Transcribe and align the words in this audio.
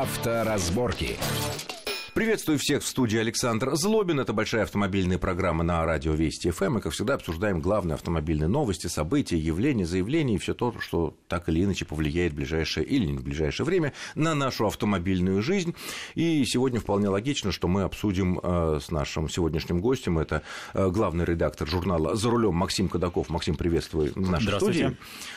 Авторазборки. 0.00 1.16
Приветствую 2.16 2.58
всех 2.58 2.82
в 2.82 2.86
студии 2.86 3.18
Александр 3.18 3.76
Злобин. 3.76 4.20
Это 4.20 4.32
большая 4.32 4.62
автомобильная 4.62 5.18
программа 5.18 5.62
на 5.62 5.84
радио 5.84 6.14
Вести 6.14 6.50
ФМ. 6.50 6.72
Мы, 6.72 6.80
как 6.80 6.94
всегда, 6.94 7.12
обсуждаем 7.12 7.60
главные 7.60 7.92
автомобильные 7.92 8.48
новости, 8.48 8.86
события, 8.86 9.36
явления, 9.36 9.84
заявления 9.84 10.36
и 10.36 10.38
все 10.38 10.54
то, 10.54 10.74
что 10.80 11.14
так 11.28 11.50
или 11.50 11.62
иначе 11.62 11.84
повлияет 11.84 12.32
в 12.32 12.36
ближайшее 12.36 12.86
или 12.86 13.04
не 13.04 13.18
в 13.18 13.22
ближайшее 13.22 13.66
время 13.66 13.92
на 14.14 14.34
нашу 14.34 14.66
автомобильную 14.66 15.42
жизнь. 15.42 15.74
И 16.14 16.42
сегодня 16.46 16.80
вполне 16.80 17.10
логично, 17.10 17.52
что 17.52 17.68
мы 17.68 17.82
обсудим 17.82 18.40
э, 18.42 18.78
с 18.82 18.90
нашим 18.90 19.28
сегодняшним 19.28 19.82
гостем. 19.82 20.18
Это 20.18 20.40
э, 20.72 20.88
главный 20.88 21.26
редактор 21.26 21.68
журнала 21.68 22.16
«За 22.16 22.30
рулем» 22.30 22.54
Максим 22.54 22.88
Кадаков. 22.88 23.28
Максим, 23.28 23.56
приветствую 23.56 24.14
в 24.14 24.30
нашей 24.30 24.54
студии. 24.54 24.96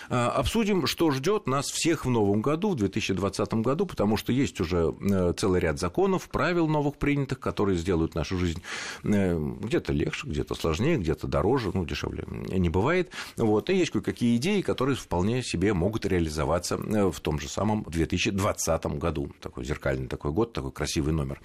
Э, 0.09 0.27
обсудим, 0.27 0.87
что 0.87 1.11
ждет 1.11 1.45
нас 1.45 1.65
всех 1.65 2.05
в 2.05 2.09
новом 2.09 2.41
году, 2.41 2.69
в 2.69 2.75
2020 2.75 3.53
году, 3.55 3.85
потому 3.85 4.15
что 4.15 4.31
есть 4.31 4.61
уже 4.61 4.95
целый 5.37 5.59
ряд 5.59 5.77
законов, 5.77 6.29
правил, 6.29 6.68
новых 6.69 6.97
принятых, 6.97 7.39
которые 7.39 7.77
сделают 7.77 8.15
нашу 8.15 8.37
жизнь 8.37 8.61
э, 9.03 9.37
где-то 9.61 9.93
легче, 9.93 10.27
где-то 10.27 10.55
сложнее, 10.55 10.97
где-то 10.97 11.27
дороже, 11.27 11.71
ну, 11.73 11.85
дешевле 11.85 12.25
не 12.27 12.69
бывает. 12.69 13.11
Вот. 13.37 13.69
И 13.69 13.75
есть 13.75 13.91
кое-какие 13.91 14.37
идеи, 14.37 14.61
которые 14.61 14.95
вполне 14.95 15.43
себе 15.43 15.73
могут 15.73 16.05
реализоваться 16.05 16.75
э, 16.75 17.11
в 17.11 17.19
том 17.19 17.39
же 17.39 17.49
самом 17.49 17.83
2020 17.83 18.85
году. 18.97 19.31
Такой 19.41 19.65
зеркальный 19.65 20.07
такой 20.07 20.31
год, 20.31 20.53
такой 20.53 20.71
красивый 20.71 21.13
номер. 21.13 21.41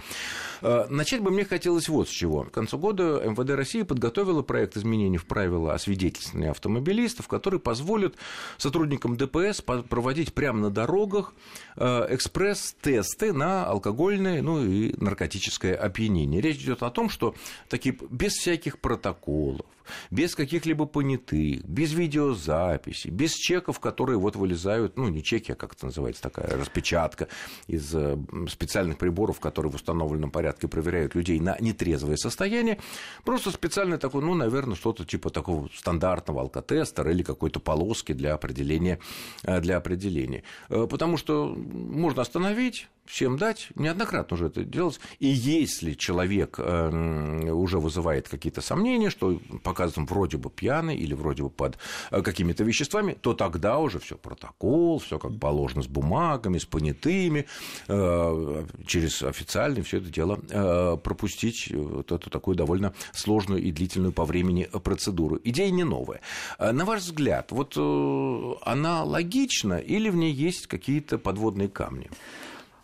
Э, 0.62 0.86
начать 0.88 1.20
бы 1.20 1.30
мне 1.30 1.44
хотелось 1.44 1.88
вот 1.88 2.08
с 2.08 2.12
чего. 2.12 2.44
К 2.44 2.50
концу 2.50 2.78
года 2.78 3.22
МВД 3.24 3.50
России 3.50 3.82
подготовила 3.82 4.42
проект 4.42 4.76
изменений 4.76 5.18
в 5.18 5.26
правила 5.26 5.74
освидетельствования 5.74 6.50
автомобилистов, 6.50 7.28
который 7.28 7.58
позволит 7.58 8.16
сотрудникам 8.58 9.16
ДПС 9.16 9.62
проводить 9.62 10.34
прямо 10.34 10.60
на 10.60 10.70
дорогах 10.70 11.32
экспресс-тесты 11.76 13.32
на 13.32 13.64
алкогольные, 13.66 14.42
ну 14.42 14.64
и 14.64 14.94
наркотические 14.98 15.13
наркотическое 15.14 15.76
опьянение. 15.76 16.40
Речь 16.40 16.56
идет 16.58 16.82
о 16.82 16.90
том, 16.90 17.08
что 17.08 17.34
такие 17.68 17.96
без 18.10 18.32
всяких 18.32 18.80
протоколов, 18.80 19.66
без 20.10 20.34
каких-либо 20.34 20.86
понятых, 20.86 21.64
без 21.64 21.92
видеозаписи, 21.92 23.08
без 23.08 23.32
чеков, 23.32 23.80
которые 23.80 24.18
вот 24.18 24.36
вылезают, 24.36 24.96
ну, 24.96 25.08
не 25.08 25.22
чеки, 25.22 25.52
а 25.52 25.54
как 25.54 25.74
это 25.74 25.86
называется, 25.86 26.22
такая 26.22 26.56
распечатка 26.56 27.28
из 27.66 27.94
э, 27.94 28.16
специальных 28.48 28.98
приборов, 28.98 29.40
которые 29.40 29.72
в 29.72 29.74
установленном 29.74 30.30
порядке 30.30 30.68
проверяют 30.68 31.14
людей 31.14 31.40
на 31.40 31.56
нетрезвое 31.60 32.16
состояние, 32.16 32.78
просто 33.24 33.50
специальный 33.50 33.98
такой, 33.98 34.22
ну, 34.22 34.34
наверное, 34.34 34.76
что-то 34.76 35.04
типа 35.04 35.30
такого 35.30 35.68
стандартного 35.74 36.42
алкотестера 36.42 37.10
или 37.10 37.22
какой-то 37.22 37.60
полоски 37.60 38.12
для 38.12 38.34
определения, 38.34 38.98
э, 39.42 39.60
для 39.60 39.76
определения. 39.76 40.42
Э, 40.68 40.86
потому 40.88 41.16
что 41.16 41.54
можно 41.54 42.22
остановить, 42.22 42.88
всем 43.04 43.36
дать, 43.36 43.68
неоднократно 43.74 44.34
уже 44.34 44.46
это 44.46 44.64
делалось, 44.64 44.98
и 45.18 45.26
если 45.26 45.92
человек 45.92 46.58
уже 46.58 47.78
вызывает 47.78 48.28
какие-то 48.28 48.62
сомнения, 48.62 49.10
что 49.10 49.38
по 49.62 49.73
показан 49.74 50.06
вроде 50.06 50.36
бы 50.36 50.50
пьяный 50.50 50.94
или 50.94 51.14
вроде 51.14 51.42
бы 51.42 51.50
под 51.50 51.78
э, 52.12 52.22
какими-то 52.22 52.62
веществами, 52.62 53.16
то 53.20 53.34
тогда 53.34 53.78
уже 53.78 53.98
все 53.98 54.16
протокол, 54.16 55.00
все 55.00 55.18
как 55.18 55.38
положено 55.40 55.82
с 55.82 55.88
бумагами, 55.88 56.58
с 56.58 56.64
понятыми, 56.64 57.46
э, 57.88 58.64
через 58.86 59.22
официальный 59.22 59.82
все 59.82 59.98
это 59.98 60.10
дело 60.10 60.38
э, 60.48 60.96
пропустить 61.02 61.72
вот 61.74 62.12
эту 62.12 62.30
такую 62.30 62.56
довольно 62.56 62.94
сложную 63.12 63.60
и 63.62 63.72
длительную 63.72 64.12
по 64.12 64.24
времени 64.24 64.68
процедуру. 64.84 65.40
Идея 65.42 65.70
не 65.70 65.84
новая. 65.84 66.20
На 66.60 66.84
ваш 66.84 67.00
взгляд, 67.00 67.50
вот 67.50 67.76
она 67.76 69.02
логична 69.02 69.74
или 69.78 70.08
в 70.08 70.16
ней 70.16 70.32
есть 70.32 70.68
какие-то 70.68 71.18
подводные 71.18 71.68
камни? 71.68 72.10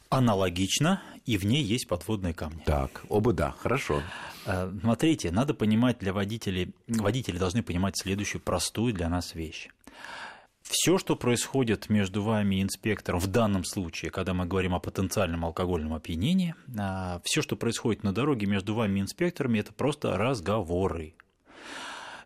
Аналогично, 0.08 1.02
и 1.30 1.36
в 1.36 1.46
ней 1.46 1.62
есть 1.62 1.86
подводные 1.86 2.34
камни. 2.34 2.60
Так, 2.66 3.04
оба 3.08 3.32
да, 3.32 3.52
хорошо. 3.52 4.02
Э, 4.46 4.68
смотрите, 4.80 5.30
надо 5.30 5.54
понимать 5.54 6.00
для 6.00 6.12
водителей, 6.12 6.74
водители 6.88 7.38
должны 7.38 7.62
понимать 7.62 7.96
следующую 7.96 8.42
простую 8.42 8.92
для 8.92 9.08
нас 9.08 9.36
вещь. 9.36 9.68
Все, 10.62 10.98
что 10.98 11.14
происходит 11.14 11.88
между 11.88 12.24
вами 12.24 12.56
и 12.56 12.62
инспектором, 12.62 13.20
в 13.20 13.28
данном 13.28 13.62
случае, 13.62 14.10
когда 14.10 14.34
мы 14.34 14.46
говорим 14.46 14.74
о 14.74 14.80
потенциальном 14.80 15.44
алкогольном 15.44 15.94
опьянении, 15.94 16.56
э, 16.66 17.20
все, 17.22 17.42
что 17.42 17.54
происходит 17.54 18.02
на 18.02 18.12
дороге 18.12 18.46
между 18.46 18.74
вами 18.74 18.98
и 18.98 19.02
инспекторами, 19.02 19.60
это 19.60 19.72
просто 19.72 20.18
разговоры. 20.18 21.14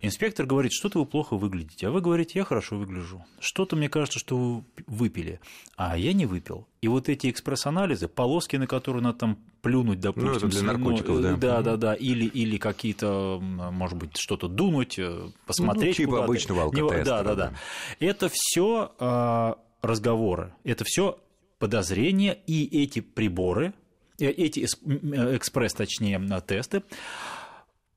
Инспектор 0.00 0.46
говорит, 0.46 0.72
что-то 0.72 0.98
вы 0.98 1.06
плохо 1.06 1.36
выглядите, 1.36 1.88
а 1.88 1.90
вы 1.90 2.00
говорите, 2.00 2.38
я 2.38 2.44
хорошо 2.44 2.76
выгляжу. 2.76 3.24
Что-то 3.40 3.76
мне 3.76 3.88
кажется, 3.88 4.18
что 4.18 4.36
вы 4.36 4.64
выпили, 4.86 5.40
а 5.76 5.96
я 5.96 6.12
не 6.12 6.26
выпил. 6.26 6.66
И 6.80 6.88
вот 6.88 7.08
эти 7.08 7.30
экспресс-анализы, 7.30 8.08
полоски, 8.08 8.56
на 8.56 8.66
которые 8.66 9.02
надо 9.02 9.18
там 9.18 9.38
плюнуть, 9.62 10.00
допустим. 10.00 10.30
Ну, 10.30 10.36
это 10.36 10.46
для 10.48 10.62
наркотиков, 10.62 11.22
да. 11.22 11.36
Да, 11.36 11.62
да, 11.62 11.76
да. 11.76 11.94
Или, 11.94 12.26
или 12.26 12.58
какие-то, 12.58 13.38
может 13.40 13.96
быть, 13.96 14.16
что-то 14.18 14.48
дунуть, 14.48 14.98
э, 14.98 15.30
посмотреть. 15.46 15.98
Ну, 15.98 16.04
типа 16.04 16.24
обычного 16.24 16.64
алкотестера. 16.64 17.04
Да, 17.04 17.22
да, 17.22 17.34
да. 17.34 17.52
Это 18.00 18.28
все 18.30 18.92
а, 18.98 19.58
разговоры, 19.80 20.54
это 20.64 20.84
все 20.84 21.18
подозрения, 21.58 22.36
и 22.46 22.82
эти 22.82 23.00
приборы, 23.00 23.72
э, 24.18 24.26
эти 24.26 24.60
э, 24.60 25.36
экспресс, 25.36 25.72
точнее, 25.72 26.20
тесты, 26.46 26.82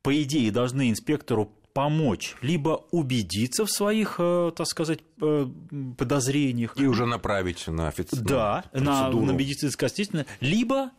по 0.01 0.23
идее, 0.23 0.51
должны 0.51 0.89
инспектору 0.89 1.51
помочь, 1.77 2.35
либо 2.41 2.85
убедиться 2.89 3.63
в 3.63 3.69
своих, 3.69 4.15
э, 4.17 4.51
так 4.55 4.65
сказать, 4.65 5.01
э, 5.21 5.47
подозрениях. 5.95 6.73
И 6.75 6.87
уже 6.87 7.05
направить 7.05 7.67
на 7.67 7.87
официальную 7.87 8.27
Да, 8.27 8.63
на, 8.73 9.11
на 9.11 9.31
медицинское 9.31 9.85
либо 10.39 10.89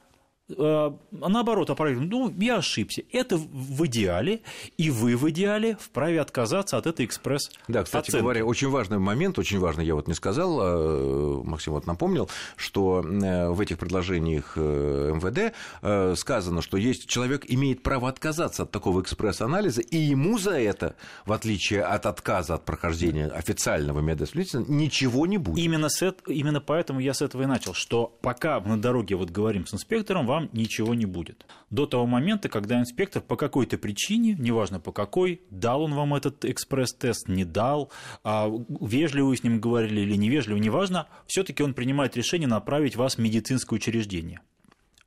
наоборот, 0.48 1.70
опровергнуть, 1.70 2.10
ну, 2.10 2.34
я 2.38 2.56
ошибся. 2.56 3.02
Это 3.12 3.36
в 3.36 3.86
идеале, 3.86 4.40
и 4.78 4.90
вы 4.90 5.16
в 5.16 5.28
идеале 5.30 5.76
вправе 5.80 6.20
отказаться 6.20 6.78
от 6.78 6.86
этой 6.86 7.04
экспресс 7.04 7.50
Да, 7.68 7.84
кстати 7.84 8.08
оценки. 8.08 8.22
говоря, 8.22 8.44
очень 8.44 8.68
важный 8.68 8.98
момент, 8.98 9.38
очень 9.38 9.58
важный, 9.58 9.84
я 9.84 9.94
вот 9.94 10.08
не 10.08 10.14
сказал, 10.14 10.58
а, 10.60 11.42
Максим 11.44 11.74
вот 11.74 11.86
напомнил, 11.86 12.30
что 12.56 13.04
э, 13.04 13.50
в 13.50 13.60
этих 13.60 13.78
предложениях 13.78 14.54
э, 14.56 15.12
МВД 15.14 16.18
сказано, 16.18 16.62
что 16.62 16.76
есть 16.76 17.08
человек 17.08 17.44
имеет 17.46 17.82
право 17.82 18.08
отказаться 18.08 18.62
от 18.62 18.70
такого 18.70 19.02
экспресс-анализа, 19.02 19.82
и 19.82 19.96
ему 19.96 20.38
за 20.38 20.58
это, 20.58 20.96
в 21.26 21.32
отличие 21.32 21.82
от 21.82 22.06
отказа 22.06 22.54
от 22.54 22.64
прохождения 22.64 23.26
официального 23.26 24.00
медосвидетельства, 24.00 24.64
ничего 24.72 25.26
не 25.26 25.38
будет. 25.38 25.62
Именно, 25.62 25.88
с, 25.88 26.14
именно 26.26 26.60
поэтому 26.60 27.00
я 27.00 27.12
с 27.12 27.22
этого 27.22 27.42
и 27.42 27.46
начал, 27.46 27.74
что 27.74 28.16
пока 28.22 28.60
на 28.60 28.80
дороге 28.80 29.16
вот 29.16 29.30
говорим 29.30 29.66
с 29.66 29.74
инспектором, 29.74 30.26
вам 30.26 30.37
вам 30.38 30.50
ничего 30.52 30.94
не 30.94 31.06
будет. 31.06 31.46
До 31.70 31.86
того 31.86 32.06
момента, 32.06 32.48
когда 32.48 32.80
инспектор 32.80 33.22
по 33.22 33.36
какой-то 33.36 33.78
причине, 33.78 34.36
неважно 34.38 34.80
по 34.80 34.92
какой, 34.92 35.42
дал 35.50 35.82
он 35.82 35.94
вам 35.94 36.14
этот 36.14 36.44
экспресс-тест, 36.44 37.28
не 37.28 37.44
дал, 37.44 37.90
а 38.24 38.50
вежливо 38.80 39.28
вы 39.28 39.36
с 39.36 39.44
ним 39.44 39.60
говорили 39.60 40.00
или 40.00 40.16
невежливо, 40.16 40.58
неважно, 40.58 41.08
все-таки 41.26 41.62
он 41.62 41.74
принимает 41.74 42.16
решение 42.16 42.48
направить 42.48 42.96
вас 42.96 43.16
в 43.16 43.18
медицинское 43.18 43.76
учреждение. 43.76 44.40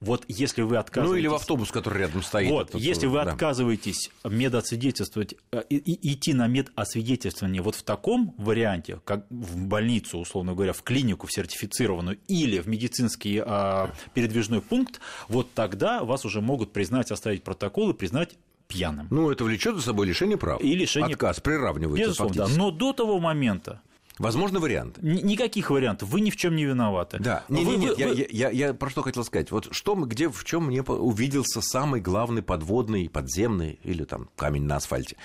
Вот 0.01 0.25
если 0.28 0.63
вы 0.63 0.78
отказываетесь... 0.78 1.13
Ну 1.13 1.19
или 1.19 1.28
в 1.28 1.35
автобус, 1.35 1.72
который 1.72 2.00
рядом 2.00 2.23
стоит. 2.23 2.50
Вот, 2.50 2.69
этот, 2.69 2.81
если 2.81 3.06
вы 3.06 3.23
да. 3.23 3.31
отказываетесь 3.31 4.09
медосвидетельствовать, 4.23 5.35
э, 5.51 5.62
идти 5.69 6.34
на 6.34 6.47
медосвидетельствование 6.47 7.62
вот 7.62 7.75
в 7.75 7.84
таком 7.84 8.34
варианте, 8.38 9.00
как 9.06 9.28
в 9.29 9.57
больницу, 9.57 10.17
условно 10.17 10.56
говоря, 10.56 10.73
в 10.73 10.81
клинику 10.81 11.28
в 11.28 11.31
сертифицированную 11.31 12.17
или 12.28 12.59
в 12.59 12.67
медицинский 12.67 13.41
а, 13.45 13.91
передвижной 14.16 14.61
пункт, 14.61 15.00
вот 15.28 15.53
тогда 15.53 16.03
вас 16.03 16.25
уже 16.25 16.41
могут 16.41 16.73
признать, 16.73 17.11
оставить 17.11 17.44
протокол 17.44 17.91
и 17.91 17.94
признать 17.94 18.38
пьяным. 18.67 19.07
Ну, 19.11 19.29
это 19.29 19.44
влечет 19.44 19.75
за 19.75 19.81
собой 19.81 20.07
лишение 20.07 20.38
прав. 20.38 20.61
И 20.61 20.73
лишение... 20.73 21.13
Отказ 21.13 21.41
приравнивается 21.41 22.09
Безусловно, 22.09 22.34
фактически. 22.34 22.57
да. 22.57 22.66
Но 22.66 22.72
до 22.72 22.94
того 22.94 23.19
момента, 23.19 23.81
Возможно, 24.19 24.59
вариант. 24.59 24.97
Никаких 25.01 25.69
вариантов. 25.69 26.09
Вы 26.09 26.22
ни 26.22 26.29
в 26.29 26.35
чем 26.35 26.55
не 26.55 26.66
виноваты. 26.66 27.17
Да. 27.19 27.43
Не, 27.49 27.66
вы, 27.66 27.78
не, 27.78 27.85
нет, 27.85 27.97
вы, 27.97 28.03
я. 28.03 28.28
Я, 28.29 28.49
я, 28.49 28.73
про 28.73 28.90
что 28.90 29.02
хотел 29.02 29.23
сказать. 29.23 29.52
Вот 29.52 29.69
что 29.72 29.96
где, 29.96 30.29
в 30.29 30.43
чем 30.43 30.66
мне 30.66 30.81
увиделся 30.81 31.61
самый 31.61 32.02
главный 32.02 32.41
подводный, 32.41 33.09
подземный 33.09 33.79
или 33.84 34.03
там 34.03 34.29
камень 34.35 34.63
на 34.63 34.78
асфальте. 34.78 35.16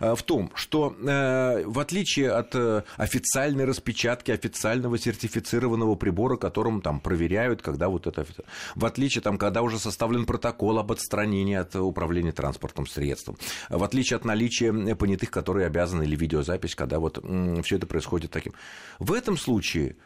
Э, 0.00 0.14
в 0.14 0.22
том, 0.22 0.50
что 0.54 0.94
э, 0.98 1.64
в 1.66 1.78
отличие 1.78 2.30
от 2.30 2.54
э, 2.54 2.82
официальной 2.96 3.64
распечатки, 3.64 4.30
официального 4.30 4.98
сертифицированного 4.98 5.94
прибора, 5.94 6.36
которым 6.36 6.80
там 6.80 7.00
проверяют, 7.00 7.62
когда 7.62 7.88
вот 7.88 8.06
это... 8.06 8.26
В 8.74 8.84
отличие, 8.84 9.22
там, 9.22 9.38
когда 9.38 9.62
уже 9.62 9.78
составлен 9.78 10.26
протокол 10.26 10.78
об 10.78 10.92
отстранении 10.92 11.56
от 11.56 11.74
управления 11.76 12.32
транспортным 12.32 12.86
средством, 12.86 13.36
в 13.68 13.82
отличие 13.82 14.16
от 14.16 14.24
наличия 14.24 14.94
понятых, 14.94 15.30
которые 15.30 15.66
обязаны, 15.66 16.04
или 16.04 16.16
видеозапись, 16.16 16.74
когда 16.74 16.98
вот 16.98 17.18
все 17.64 17.76
это 17.76 17.86
происходит 17.86 18.25
таким. 18.28 18.52
В 18.98 19.12
этом 19.12 19.36
случае 19.36 19.96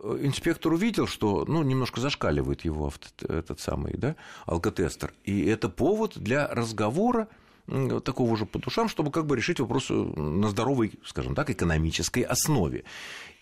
э, 0.00 0.18
инспектор 0.22 0.72
увидел, 0.72 1.06
что 1.06 1.44
ну, 1.46 1.62
немножко 1.62 2.00
зашкаливает 2.00 2.64
его 2.64 2.92
этот 3.28 3.60
самый 3.60 3.94
да, 3.96 4.16
алкотестер. 4.46 5.12
И 5.24 5.44
это 5.46 5.68
повод 5.68 6.16
для 6.16 6.48
разговора 6.48 7.28
такого 8.04 8.36
же 8.36 8.46
по 8.46 8.58
душам, 8.58 8.88
чтобы 8.88 9.10
как 9.10 9.26
бы 9.26 9.36
решить 9.36 9.58
вопрос 9.58 9.86
на 9.90 10.48
здоровой, 10.48 10.92
скажем 11.04 11.34
так, 11.34 11.50
экономической 11.50 12.20
основе. 12.20 12.84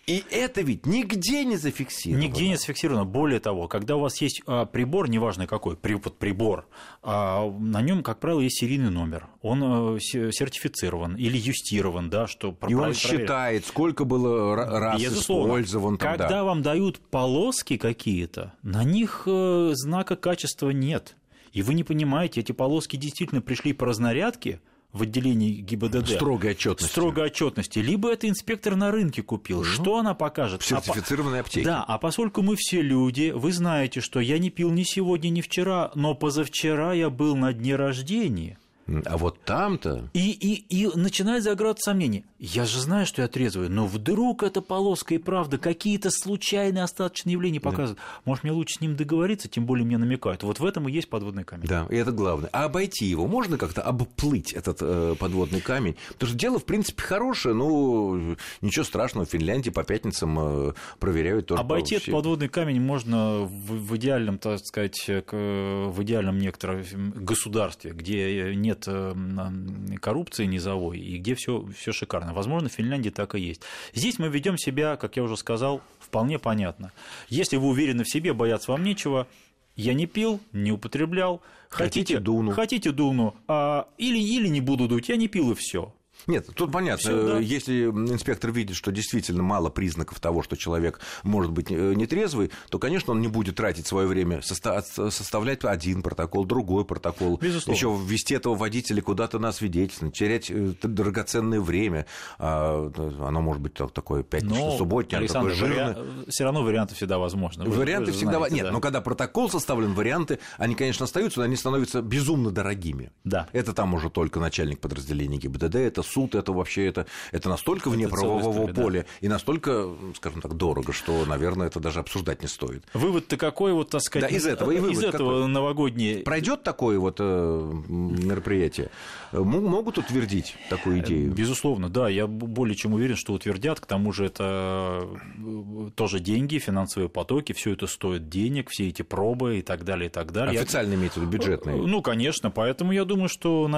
И 0.07 0.23
это 0.29 0.61
ведь 0.61 0.85
нигде 0.85 1.43
не 1.45 1.57
зафиксировано. 1.57 2.21
Нигде 2.21 2.47
не 2.49 2.57
зафиксировано. 2.57 3.05
Более 3.05 3.39
того, 3.39 3.67
когда 3.67 3.95
у 3.95 4.01
вас 4.01 4.21
есть 4.21 4.41
а, 4.45 4.65
прибор, 4.65 5.09
неважно 5.09 5.47
какой, 5.47 5.75
прибор, 5.75 6.67
а, 7.01 7.49
на 7.49 7.81
нем, 7.81 8.03
как 8.03 8.19
правило, 8.19 8.39
есть 8.41 8.59
серийный 8.59 8.91
номер. 8.91 9.27
Он 9.41 9.95
э, 9.95 9.99
сертифицирован 9.99 11.15
или 11.15 11.37
юстирован, 11.37 12.11
да, 12.11 12.27
что 12.27 12.55
И 12.67 12.75
он 12.75 12.93
считает, 12.93 13.65
сколько 13.65 14.05
было 14.05 14.55
раз 14.55 15.01
Безусловно. 15.01 15.47
использован. 15.47 15.97
Там, 15.97 16.11
когда 16.11 16.29
да. 16.29 16.43
вам 16.43 16.61
дают 16.61 16.99
полоски 16.99 17.77
какие-то, 17.77 18.53
на 18.61 18.83
них 18.83 19.23
э, 19.25 19.71
знака 19.73 20.15
качества 20.15 20.69
нет. 20.69 21.15
И 21.51 21.63
вы 21.63 21.73
не 21.73 21.83
понимаете, 21.83 22.41
эти 22.41 22.51
полоски 22.51 22.95
действительно 22.95 23.41
пришли 23.41 23.73
по 23.73 23.87
разнарядке– 23.87 24.61
в 24.95 25.01
отделении 25.01 25.59
ГИБДД. 25.59 26.15
Строгой 26.15 26.51
отчетности. 26.51 26.91
Строгой 26.91 27.25
отчетности. 27.25 27.79
Либо 27.79 28.11
это 28.11 28.29
инспектор 28.29 28.75
на 28.75 28.91
рынке 28.91 29.21
купил. 29.21 29.59
Ну, 29.59 29.63
что 29.65 29.97
она 29.97 30.13
покажет? 30.13 30.61
В 30.61 30.65
сертифицированной 30.65 31.41
аптеке. 31.41 31.65
Да, 31.65 31.83
а 31.83 31.97
поскольку 31.97 32.41
мы 32.41 32.55
все 32.55 32.81
люди, 32.81 33.31
вы 33.35 33.51
знаете, 33.51 33.99
что 33.99 34.21
я 34.21 34.39
не 34.39 34.49
пил 34.49 34.71
ни 34.71 34.83
сегодня, 34.83 35.29
ни 35.29 35.41
вчера, 35.41 35.91
но 35.95 36.15
позавчера 36.15 36.93
я 36.93 37.09
был 37.09 37.35
на 37.35 37.51
дне 37.51 37.75
рождения. 37.75 38.57
А 39.05 39.17
вот 39.17 39.41
там-то... 39.43 40.09
И, 40.13 40.31
и, 40.31 40.83
и 40.83 40.87
начинает 40.95 41.43
загораться 41.43 41.91
сомнение. 41.91 42.23
Я 42.37 42.65
же 42.65 42.79
знаю, 42.79 43.07
что 43.07 43.23
я 43.23 43.27
трезвый, 43.27 43.67
но 43.67 43.87
вдруг 43.87 44.43
эта 44.43 44.61
полоска 44.61 45.15
и 45.15 45.17
правда 45.17 45.57
какие-то 45.57 46.11
случайные 46.11 46.83
остаточные 46.83 47.33
явления 47.33 47.59
показывают. 47.59 47.97
Да. 47.97 48.21
Может, 48.25 48.43
мне 48.43 48.53
лучше 48.53 48.75
с 48.75 48.81
ним 48.81 48.95
договориться, 48.95 49.47
тем 49.47 49.65
более 49.65 49.85
мне 49.85 49.97
намекают. 49.97 50.43
Вот 50.43 50.59
в 50.59 50.65
этом 50.65 50.87
и 50.87 50.91
есть 50.91 51.09
подводный 51.09 51.43
камень. 51.43 51.67
Да, 51.67 51.87
и 51.89 51.95
это 51.95 52.11
главное. 52.11 52.49
А 52.53 52.65
обойти 52.65 53.05
его 53.05 53.25
можно 53.25 53.57
как-то 53.57 53.81
обплыть, 53.81 54.53
этот 54.53 54.77
э, 54.81 55.15
подводный 55.17 55.61
камень? 55.61 55.95
Потому 56.09 56.29
что 56.29 56.37
дело, 56.37 56.59
в 56.59 56.65
принципе, 56.65 57.01
хорошее, 57.01 57.55
ну, 57.55 58.35
ничего 58.61 58.85
страшного. 58.85 59.25
В 59.25 59.29
Финляндии 59.29 59.71
по 59.71 59.83
пятницам 59.83 60.37
э, 60.39 60.73
проверяют 60.99 61.47
тоже. 61.47 61.59
Обойти 61.59 61.95
этот 61.95 62.11
подводный 62.11 62.49
камень 62.49 62.81
можно 62.81 63.39
в, 63.39 63.71
в 63.71 63.97
идеальном, 63.97 64.37
так 64.37 64.59
сказать, 64.59 65.07
в 65.07 66.03
идеальном 66.03 66.37
некотором 66.37 66.83
государстве, 67.15 67.91
где 67.91 68.53
нет 68.55 68.74
нет 68.75 68.83
э, 68.87 69.97
коррупции 69.99 70.45
низовой 70.45 70.99
и 70.99 71.17
где 71.17 71.35
все, 71.35 71.65
все 71.77 71.91
шикарно. 71.91 72.33
Возможно, 72.33 72.69
в 72.69 72.73
Финляндии 72.73 73.09
так 73.09 73.35
и 73.35 73.39
есть. 73.39 73.61
Здесь 73.93 74.19
мы 74.19 74.27
ведем 74.27 74.57
себя, 74.57 74.97
как 74.97 75.15
я 75.15 75.23
уже 75.23 75.37
сказал, 75.37 75.81
вполне 75.99 76.39
понятно. 76.39 76.91
Если 77.29 77.57
вы 77.57 77.67
уверены 77.67 78.03
в 78.03 78.09
себе, 78.09 78.33
бояться 78.33 78.71
вам 78.71 78.83
нечего, 78.83 79.27
я 79.75 79.93
не 79.93 80.05
пил, 80.05 80.39
не 80.51 80.71
употреблял. 80.71 81.41
Хотите, 81.69 81.99
хотите 81.99 82.19
дуну. 82.19 82.51
Хотите 82.51 82.91
дуну. 82.91 83.35
А, 83.47 83.87
или, 83.97 84.17
или 84.17 84.47
не 84.47 84.61
буду 84.61 84.87
дуть, 84.87 85.09
я 85.09 85.15
не 85.17 85.27
пил 85.27 85.51
и 85.51 85.55
все. 85.55 85.93
Нет, 86.27 86.49
тут 86.55 86.71
понятно, 86.71 86.99
Всё, 86.99 87.27
да? 87.27 87.39
если 87.39 87.85
инспектор 87.85 88.51
видит, 88.51 88.75
что 88.75 88.91
действительно 88.91 89.43
мало 89.43 89.69
признаков 89.69 90.19
того, 90.19 90.41
что 90.41 90.55
человек 90.55 90.99
может 91.23 91.51
быть 91.51 91.71
э, 91.71 91.93
нетрезвый, 91.93 92.51
то, 92.69 92.79
конечно, 92.79 93.13
он 93.13 93.21
не 93.21 93.27
будет 93.27 93.55
тратить 93.55 93.85
свое 93.85 94.07
время 94.07 94.41
составлять 94.41 95.63
один 95.63 96.01
протокол, 96.01 96.45
другой 96.45 96.85
протокол, 96.85 97.39
еще 97.41 97.95
ввести 97.95 98.35
этого 98.35 98.55
водителя 98.55 99.01
куда-то 99.01 99.39
на 99.39 99.51
свидетельство, 99.51 100.11
терять 100.11 100.49
э, 100.49 100.73
драгоценное 100.81 101.61
время. 101.61 102.05
А, 102.39 102.91
оно 103.19 103.41
может 103.41 103.61
быть 103.61 103.73
такое 103.73 104.23
пятнично-субботнее, 104.23 105.27
такое 105.27 105.53
жирное. 105.53 105.93
Вариа... 105.95 106.25
Все 106.27 106.43
равно 106.43 106.63
варианты 106.63 106.95
всегда 106.95 107.17
возможны. 107.17 107.65
Вы, 107.65 107.77
варианты 107.77 108.11
вы 108.11 108.17
всегда... 108.17 108.37
Знаете, 108.37 108.55
Нет, 108.55 108.65
да. 108.65 108.71
но 108.71 108.79
когда 108.81 109.01
протокол 109.01 109.49
составлен, 109.49 109.93
варианты, 109.93 110.39
они, 110.57 110.75
конечно, 110.75 111.05
остаются, 111.05 111.39
но 111.39 111.45
они 111.45 111.55
становятся 111.55 112.01
безумно 112.01 112.51
дорогими. 112.51 113.11
Да. 113.23 113.47
Это 113.53 113.73
там 113.73 113.93
уже 113.93 114.09
только 114.09 114.39
начальник 114.39 114.79
подразделения 114.79 115.37
ГИБДД, 115.37 115.75
это 115.75 116.03
суд, 116.15 116.33
это 116.33 116.53
вообще 116.53 116.87
это, 116.87 117.05
это 117.31 117.49
настолько 117.49 117.89
вне 117.89 118.05
это 118.05 118.15
правового 118.15 118.69
история, 118.69 118.73
поля 118.73 119.01
да. 119.01 119.07
и 119.21 119.27
настолько, 119.27 119.89
скажем 120.15 120.41
так, 120.41 120.55
дорого, 120.55 120.93
что, 120.93 121.25
наверное, 121.25 121.67
это 121.67 121.79
даже 121.79 121.99
обсуждать 121.99 122.41
не 122.41 122.47
стоит. 122.47 122.83
Вывод-то 122.93 123.37
какой, 123.37 123.73
вот, 123.73 123.89
так 123.89 124.01
сказать, 124.01 124.29
да, 124.29 124.35
из 124.35 124.45
этого, 124.45 124.71
и 124.71 124.77
из 124.77 125.03
этого 125.03 125.41
какой? 125.41 125.47
новогодний... 125.47 126.19
Пройдет 126.19 126.63
такое 126.63 126.97
вот 126.99 127.17
э, 127.19 127.71
мероприятие? 127.89 128.89
Могут 129.33 129.97
утвердить 129.97 130.55
такую 130.69 130.99
идею? 130.99 131.31
Безусловно, 131.31 131.89
да, 131.89 132.07
я 132.07 132.27
более 132.27 132.75
чем 132.75 132.93
уверен, 132.93 133.15
что 133.15 133.33
утвердят, 133.33 133.79
к 133.79 133.85
тому 133.85 134.13
же 134.13 134.25
это 134.25 135.07
э, 135.37 135.89
тоже 135.95 136.19
деньги, 136.19 136.59
финансовые 136.59 137.09
потоки, 137.09 137.53
все 137.53 137.73
это 137.73 137.87
стоит 137.87 138.29
денег, 138.29 138.69
все 138.69 138.87
эти 138.87 139.01
пробы 139.01 139.59
и 139.59 139.61
так 139.61 139.83
далее, 139.83 140.07
и 140.07 140.11
так 140.11 140.31
далее. 140.31 140.59
Официально 140.59 140.91
я... 140.93 140.95
имеется 140.97 141.19
в 141.19 141.23
виду 141.23 141.33
бюджетные? 141.33 141.75
Ну, 141.75 142.01
конечно, 142.01 142.51
поэтому 142.51 142.93
я 142.93 143.03
думаю, 143.03 143.27
что 143.27 143.69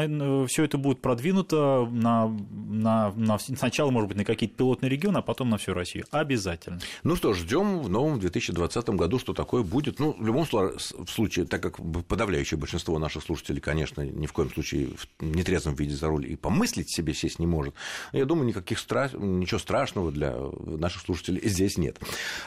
все 0.47 0.63
это 0.63 0.77
будет 0.77 1.01
продвинуто 1.01 1.87
на 1.91 2.16
на, 2.25 3.11
на, 3.15 3.37
сначала, 3.37 3.91
может 3.91 4.09
быть, 4.09 4.17
на 4.17 4.25
какие-то 4.25 4.55
пилотные 4.55 4.89
регионы, 4.89 5.19
а 5.19 5.21
потом 5.21 5.49
на 5.49 5.57
всю 5.57 5.73
Россию. 5.73 6.05
Обязательно. 6.11 6.79
Ну 7.03 7.15
что 7.15 7.33
ждем 7.33 7.79
в 7.79 7.89
новом 7.89 8.19
2020 8.19 8.89
году, 8.89 9.19
что 9.19 9.33
такое 9.33 9.63
будет. 9.63 9.99
Ну, 9.99 10.15
в 10.17 10.25
любом 10.25 10.45
случае, 10.45 11.45
так 11.45 11.61
как 11.61 11.77
подавляющее 12.07 12.57
большинство 12.57 12.99
наших 12.99 13.23
слушателей, 13.23 13.61
конечно, 13.61 14.01
ни 14.01 14.25
в 14.25 14.33
коем 14.33 14.51
случае 14.51 14.89
в 15.19 15.23
нетрезвом 15.23 15.75
виде 15.75 15.95
за 15.95 16.07
руль 16.07 16.31
и 16.31 16.35
помыслить 16.35 16.93
себе 16.93 17.13
сесть 17.13 17.39
не 17.39 17.47
может, 17.47 17.73
я 18.11 18.25
думаю, 18.25 18.47
никаких 18.47 18.79
стра... 18.79 19.09
ничего 19.13 19.59
страшного 19.59 20.11
для 20.11 20.35
наших 20.59 21.03
слушателей 21.03 21.47
здесь 21.47 21.77
нет. 21.77 21.99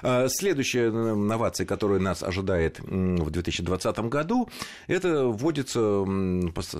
А, 0.02 0.28
следующая 0.28 0.90
новация, 0.90 1.67
которая 1.67 2.00
нас 2.00 2.22
ожидает 2.22 2.81
в 2.81 3.31
2020 3.31 3.99
году, 4.00 4.49
это 4.87 5.26
вводится 5.26 6.05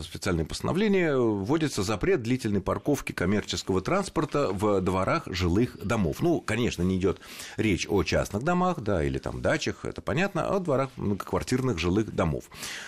специальное 0.02 0.44
постановление, 0.44 1.16
вводится 1.19 1.82
запрет 1.82 2.22
длительной 2.22 2.60
парковки 2.60 2.79
парковки 2.80 3.12
коммерческого 3.12 3.82
транспорта 3.82 4.48
в 4.52 4.80
дворах 4.80 5.24
жилых 5.26 5.76
домов. 5.86 6.22
Ну, 6.22 6.40
конечно, 6.40 6.82
не 6.82 6.96
идет 6.96 7.20
речь 7.58 7.86
о 7.88 8.02
частных 8.02 8.42
домах, 8.42 8.80
да, 8.80 9.04
или 9.04 9.18
там 9.18 9.42
дачах, 9.42 9.84
это 9.84 10.00
понятно, 10.00 10.46
а 10.46 10.56
о 10.56 10.60
дворах 10.60 10.88
многоквартирных 10.96 11.78
жилых 11.78 12.14
домов. 12.14 12.44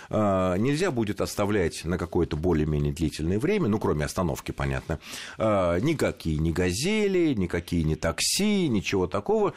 А, 0.09 0.57
нельзя 0.57 0.91
будет 0.91 1.21
оставлять 1.21 1.85
на 1.85 1.99
какое-то 1.99 2.39
более-менее 2.39 2.95
длительное 2.95 3.39
время, 3.39 3.69
ну, 3.69 3.79
кроме 3.79 4.07
остановки, 4.07 4.51
понятно, 4.51 4.99
а, 5.37 5.79
никакие 5.79 6.39
не 6.39 6.53
газели, 6.53 7.35
никакие 7.35 7.85
не 7.85 7.97
такси, 7.97 8.69
ничего 8.69 9.07
такого, 9.07 9.53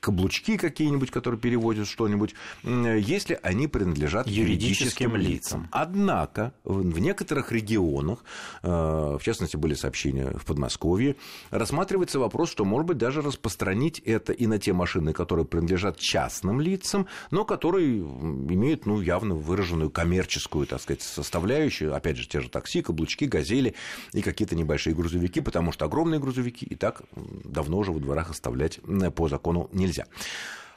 каблучки 0.00 0.56
какие-нибудь, 0.56 1.12
которые 1.12 1.40
перевозят 1.40 1.86
что-нибудь, 1.86 2.34
если 2.64 3.38
они 3.42 3.68
принадлежат 3.68 4.26
юридическим, 4.26 5.12
юридическим 5.12 5.16
лицам. 5.16 5.68
Однако 5.70 6.52
в 6.64 6.98
некоторых 6.98 7.52
регионах, 7.52 8.24
а, 8.62 9.16
в 9.18 9.22
частности, 9.22 9.56
были 9.56 9.67
сообщения 9.74 10.32
в 10.36 10.44
Подмосковье, 10.44 11.16
рассматривается 11.50 12.18
вопрос, 12.18 12.50
что, 12.50 12.64
может 12.64 12.86
быть, 12.86 12.98
даже 12.98 13.22
распространить 13.22 13.98
это 14.00 14.32
и 14.32 14.46
на 14.46 14.58
те 14.58 14.72
машины, 14.72 15.12
которые 15.12 15.44
принадлежат 15.44 15.98
частным 15.98 16.60
лицам, 16.60 17.06
но 17.30 17.44
которые 17.44 17.98
имеют, 17.98 18.86
ну, 18.86 19.00
явно 19.00 19.34
выраженную 19.34 19.90
коммерческую, 19.90 20.66
так 20.66 20.80
сказать, 20.80 21.02
составляющую, 21.02 21.94
опять 21.94 22.16
же, 22.16 22.28
те 22.28 22.40
же 22.40 22.48
такси, 22.48 22.82
каблучки, 22.82 23.24
газели 23.24 23.74
и 24.12 24.22
какие-то 24.22 24.56
небольшие 24.56 24.94
грузовики, 24.94 25.40
потому 25.40 25.72
что 25.72 25.84
огромные 25.84 26.20
грузовики 26.20 26.66
и 26.66 26.74
так 26.74 27.02
давно 27.44 27.78
уже 27.78 27.92
во 27.92 28.00
дворах 28.00 28.30
оставлять 28.30 28.80
по 29.14 29.28
закону 29.28 29.68
нельзя. 29.72 30.06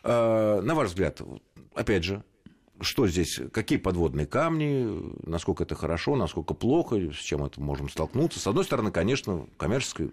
А, 0.04 0.62
на 0.62 0.76
ваш 0.76 0.90
взгляд, 0.90 1.22
опять 1.74 2.04
же, 2.04 2.24
что 2.82 3.08
здесь, 3.08 3.40
какие 3.52 3.78
подводные 3.78 4.26
камни, 4.26 4.88
насколько 5.26 5.64
это 5.64 5.76
хорошо, 5.76 6.16
насколько 6.16 6.54
плохо, 6.54 7.12
с 7.12 7.18
чем 7.18 7.44
это 7.44 7.62
можем 7.62 7.90
столкнуться. 7.90 8.40
С 8.40 8.48
одной 8.48 8.64
стороны, 8.64 8.92
конечно, 8.92 9.48
коммерческое 9.58 10.12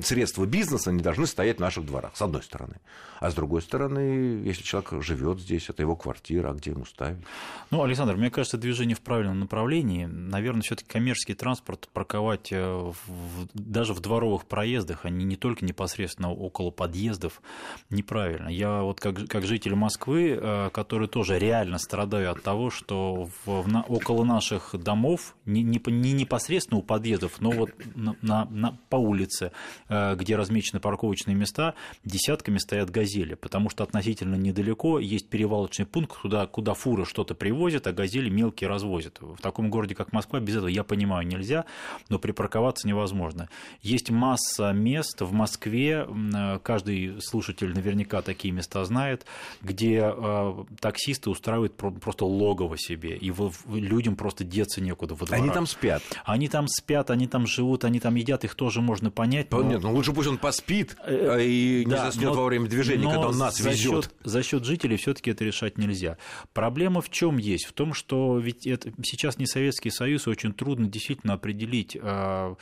средства 0.00 0.44
бизнеса 0.46 0.92
не 0.92 1.02
должны 1.02 1.26
стоять 1.26 1.58
в 1.58 1.60
наших 1.60 1.86
дворах, 1.86 2.12
с 2.16 2.22
одной 2.22 2.42
стороны. 2.42 2.76
А 3.20 3.30
с 3.30 3.34
другой 3.34 3.62
стороны, 3.62 4.42
если 4.44 4.64
человек 4.64 4.94
живет 5.00 5.38
здесь, 5.38 5.68
это 5.68 5.82
его 5.82 5.94
квартира, 5.94 6.50
а 6.50 6.54
где 6.54 6.72
ему 6.72 6.84
ставить? 6.84 7.18
Ну, 7.70 7.84
Александр, 7.84 8.16
мне 8.16 8.30
кажется, 8.30 8.58
движение 8.58 8.96
в 8.96 9.00
правильном 9.00 9.38
направлении. 9.38 10.06
Наверное, 10.06 10.62
все-таки 10.62 10.88
коммерческий 10.90 11.34
транспорт 11.34 11.88
парковать 11.92 12.50
э, 12.50 12.60
в, 12.60 13.48
даже 13.54 13.94
в 13.94 14.00
дворовых 14.00 14.46
проездах, 14.46 15.04
а 15.04 15.10
не, 15.10 15.24
не 15.24 15.36
только 15.36 15.64
непосредственно 15.64 16.32
около 16.32 16.72
подъездов, 16.72 17.40
неправильно. 17.90 18.48
Я 18.48 18.82
вот 18.82 18.98
как, 18.98 19.28
как 19.28 19.44
житель 19.46 19.76
Москвы, 19.76 20.36
э, 20.40 20.70
который 20.72 21.06
тоже 21.06 21.38
реально 21.38 21.78
страдаю 21.78 22.32
от 22.32 22.42
того, 22.42 22.70
что 22.70 23.28
в, 23.44 23.62
в, 23.62 23.84
около 23.88 24.24
наших 24.24 24.74
домов, 24.76 25.36
не, 25.44 25.62
не, 25.62 25.80
не 25.86 26.12
непосредственно 26.12 26.80
у 26.80 26.82
подъездов, 26.82 27.40
но 27.40 27.50
вот 27.50 27.70
на, 27.94 28.16
на, 28.20 28.46
на, 28.46 28.78
по 28.88 28.96
улице, 28.96 29.51
Э, 29.88 30.14
где 30.16 30.36
размечены 30.36 30.80
парковочные 30.80 31.34
места, 31.34 31.74
десятками 32.04 32.58
стоят 32.58 32.90
газели, 32.90 33.34
потому 33.34 33.70
что 33.70 33.84
относительно 33.84 34.36
недалеко 34.36 34.98
есть 34.98 35.28
перевалочный 35.28 35.86
пункт, 35.86 36.16
куда, 36.20 36.46
куда 36.46 36.74
фуры 36.74 37.04
что-то 37.04 37.34
привозят, 37.34 37.86
а 37.86 37.92
газели 37.92 38.28
мелкие 38.28 38.68
развозят. 38.68 39.18
В 39.20 39.40
таком 39.40 39.70
городе, 39.70 39.94
как 39.94 40.12
Москва, 40.12 40.40
без 40.40 40.56
этого, 40.56 40.68
я 40.68 40.84
понимаю, 40.84 41.26
нельзя, 41.26 41.64
но 42.08 42.18
припарковаться 42.18 42.86
невозможно. 42.86 43.48
Есть 43.82 44.10
масса 44.10 44.72
мест 44.72 45.20
в 45.20 45.32
Москве, 45.32 46.06
э, 46.08 46.58
каждый 46.62 47.20
слушатель 47.20 47.72
наверняка 47.72 48.22
такие 48.22 48.52
места 48.52 48.84
знает, 48.84 49.26
где 49.60 50.12
э, 50.14 50.64
таксисты 50.80 51.30
устраивают 51.30 51.74
просто 51.76 52.24
логово 52.24 52.78
себе, 52.78 53.16
и 53.16 53.32
людям 53.68 54.16
просто 54.16 54.44
деться 54.44 54.80
некуда 54.80 55.14
во 55.14 55.26
дворах. 55.26 55.42
Они 55.44 55.52
там 55.52 55.66
спят. 55.66 56.02
Они 56.24 56.48
там 56.48 56.68
спят, 56.68 57.10
они 57.10 57.26
там 57.26 57.46
живут, 57.46 57.84
они 57.84 58.00
там 58.00 58.14
едят, 58.14 58.44
их 58.44 58.54
тоже 58.54 58.80
можно 58.80 59.10
понять, 59.10 59.41
понять. 59.48 59.66
Но... 59.66 59.72
Нет, 59.72 59.82
ну 59.82 59.92
лучше 59.92 60.12
пусть 60.12 60.28
он 60.28 60.38
поспит 60.38 60.96
э, 61.04 61.38
э, 61.38 61.44
и 61.44 61.84
да, 61.84 61.90
не 61.90 62.10
заснет 62.10 62.30
но, 62.30 62.34
во 62.34 62.44
время 62.46 62.68
движения, 62.68 63.08
когда 63.08 63.28
он 63.28 63.38
нас 63.38 63.60
везет. 63.60 64.10
За 64.24 64.42
счет 64.42 64.64
жителей 64.64 64.96
все-таки 64.96 65.30
это 65.30 65.44
решать 65.44 65.78
нельзя. 65.78 66.18
Проблема 66.52 67.00
в 67.00 67.10
чем 67.10 67.38
есть? 67.38 67.66
В 67.66 67.72
том, 67.72 67.94
что 67.94 68.38
ведь 68.38 68.66
это 68.66 68.92
сейчас 69.02 69.38
не 69.38 69.46
Советский 69.46 69.90
Союз, 69.90 70.26
очень 70.28 70.52
трудно 70.52 70.88
действительно 70.88 71.34
определить, 71.34 71.96
а, 72.00 72.56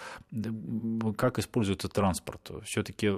как 1.17 1.39
используется 1.39 1.89
транспорт. 1.89 2.51
Все-таки 2.65 3.13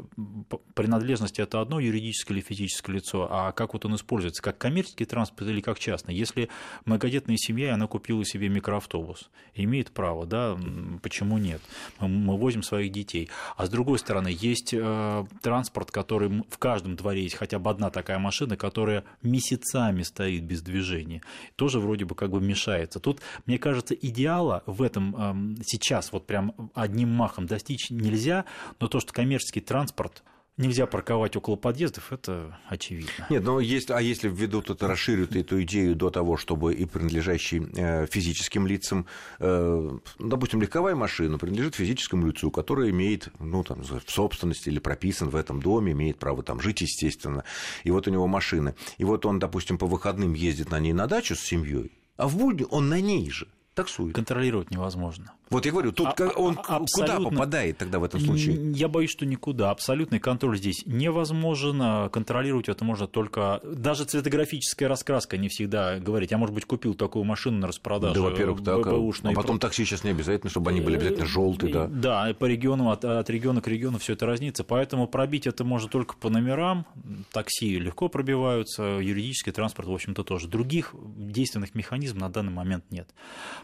принадлежность 0.74 1.38
это 1.38 1.60
одно 1.60 1.80
юридическое 1.80 2.36
или 2.36 2.44
физическое 2.44 2.92
лицо, 2.92 3.28
а 3.30 3.52
как 3.52 3.74
вот 3.74 3.84
он 3.84 3.94
используется, 3.96 4.42
как 4.42 4.58
коммерческий 4.58 5.04
транспорт 5.04 5.48
или 5.50 5.60
как 5.60 5.78
частный. 5.78 6.14
Если 6.14 6.48
многодетная 6.84 7.36
семья, 7.36 7.74
она 7.74 7.86
купила 7.86 8.24
себе 8.24 8.48
микроавтобус, 8.48 9.30
имеет 9.54 9.90
право, 9.90 10.26
да, 10.26 10.56
почему 11.02 11.38
нет? 11.38 11.60
Мы 12.00 12.36
возим 12.36 12.62
своих 12.62 12.92
детей. 12.92 13.28
А 13.56 13.66
с 13.66 13.68
другой 13.68 13.98
стороны, 13.98 14.28
есть 14.32 14.72
э, 14.72 15.24
транспорт, 15.42 15.90
который 15.90 16.44
в 16.48 16.58
каждом 16.58 16.96
дворе 16.96 17.22
есть 17.22 17.36
хотя 17.36 17.58
бы 17.58 17.70
одна 17.70 17.90
такая 17.90 18.18
машина, 18.18 18.56
которая 18.56 19.04
месяцами 19.22 20.02
стоит 20.02 20.44
без 20.44 20.62
движения, 20.62 21.22
тоже 21.56 21.80
вроде 21.80 22.04
бы 22.04 22.14
как 22.14 22.30
бы 22.30 22.40
мешается. 22.40 23.00
Тут, 23.00 23.20
мне 23.46 23.58
кажется, 23.58 23.94
идеала 23.94 24.62
в 24.66 24.82
этом 24.82 25.58
э, 25.58 25.62
сейчас 25.66 26.12
вот 26.12 26.26
прям 26.26 26.70
одним 26.74 27.10
махом 27.10 27.46
достичь 27.46 27.90
нельзя, 27.90 28.44
но 28.80 28.88
то, 28.88 29.00
что 29.00 29.12
коммерческий 29.12 29.60
транспорт 29.60 30.22
нельзя 30.56 30.86
парковать 30.86 31.36
около 31.36 31.56
подъездов, 31.56 32.12
это 32.12 32.58
очевидно. 32.68 33.26
Нет, 33.30 33.42
но 33.42 33.60
есть, 33.60 33.90
а 33.90 34.00
если 34.00 34.28
введут 34.28 34.70
это, 34.70 34.86
расширят 34.86 35.34
эту 35.34 35.62
идею 35.62 35.96
до 35.96 36.10
того, 36.10 36.36
чтобы 36.36 36.74
и 36.74 36.84
принадлежащий 36.84 37.66
э, 37.76 38.06
физическим 38.06 38.66
лицам, 38.66 39.06
э, 39.38 39.98
допустим, 40.18 40.60
легковая 40.60 40.94
машина 40.94 41.38
принадлежит 41.38 41.74
физическому 41.74 42.26
лицу, 42.26 42.50
который 42.50 42.90
имеет, 42.90 43.28
ну, 43.38 43.64
там, 43.64 43.82
в 43.82 44.02
собственности 44.06 44.68
или 44.68 44.78
прописан 44.78 45.30
в 45.30 45.36
этом 45.36 45.60
доме, 45.60 45.92
имеет 45.92 46.18
право 46.18 46.42
там 46.42 46.60
жить, 46.60 46.80
естественно, 46.82 47.44
и 47.84 47.90
вот 47.90 48.06
у 48.06 48.10
него 48.10 48.26
машина. 48.26 48.74
И 48.98 49.04
вот 49.04 49.26
он, 49.26 49.38
допустим, 49.38 49.78
по 49.78 49.86
выходным 49.86 50.34
ездит 50.34 50.70
на 50.70 50.80
ней 50.80 50.92
на 50.92 51.06
дачу 51.06 51.34
с 51.34 51.40
семьей, 51.40 51.92
а 52.16 52.28
в 52.28 52.36
будни 52.36 52.66
он 52.70 52.88
на 52.88 53.00
ней 53.00 53.30
же 53.30 53.48
таксует. 53.74 54.14
Контролировать 54.14 54.70
невозможно. 54.70 55.32
Вот 55.52 55.66
я 55.66 55.70
говорю, 55.70 55.92
тут 55.92 56.18
а, 56.18 56.28
он 56.34 56.58
абсолютно... 56.66 57.16
куда 57.16 57.30
попадает 57.30 57.76
тогда 57.76 57.98
в 57.98 58.04
этом 58.04 58.20
случае? 58.20 58.72
Я 58.72 58.88
боюсь, 58.88 59.10
что 59.10 59.26
никуда. 59.26 59.70
Абсолютный 59.70 60.18
контроль 60.18 60.56
здесь 60.56 60.82
невозможен. 60.86 62.08
Контролировать 62.08 62.70
это 62.70 62.84
можно 62.86 63.06
только... 63.06 63.60
Даже 63.62 64.04
цветографическая 64.04 64.88
раскраска 64.88 65.36
не 65.36 65.48
всегда 65.48 65.98
говорить. 65.98 66.30
Я, 66.30 66.38
может 66.38 66.54
быть, 66.54 66.64
купил 66.64 66.94
такую 66.94 67.24
машину 67.24 67.58
на 67.58 67.66
распродаже. 67.66 68.14
Да, 68.14 68.22
во-первых, 68.22 68.64
так. 68.64 68.86
А 68.86 69.32
потом 69.34 69.58
такси 69.58 69.84
сейчас 69.84 70.04
не 70.04 70.10
обязательно, 70.10 70.48
чтобы 70.48 70.70
они 70.70 70.80
были 70.80 70.96
обязательно 70.96 71.26
желтые, 71.26 71.72
да? 71.72 71.86
Да, 71.86 72.34
по 72.38 72.46
региону, 72.46 72.90
от, 72.90 73.04
от 73.04 73.28
региона 73.28 73.60
к 73.60 73.68
региону 73.68 73.98
все 73.98 74.14
это 74.14 74.24
разнится. 74.24 74.64
Поэтому 74.64 75.06
пробить 75.06 75.46
это 75.46 75.64
можно 75.64 75.90
только 75.90 76.16
по 76.16 76.30
номерам. 76.30 76.86
Такси 77.30 77.78
легко 77.78 78.08
пробиваются, 78.08 78.82
юридический 78.82 79.52
транспорт, 79.52 79.88
в 79.88 79.92
общем-то, 79.92 80.24
тоже. 80.24 80.48
Других 80.48 80.94
действенных 80.94 81.74
механизмов 81.74 82.22
на 82.22 82.30
данный 82.30 82.52
момент 82.52 82.84
нет. 82.90 83.10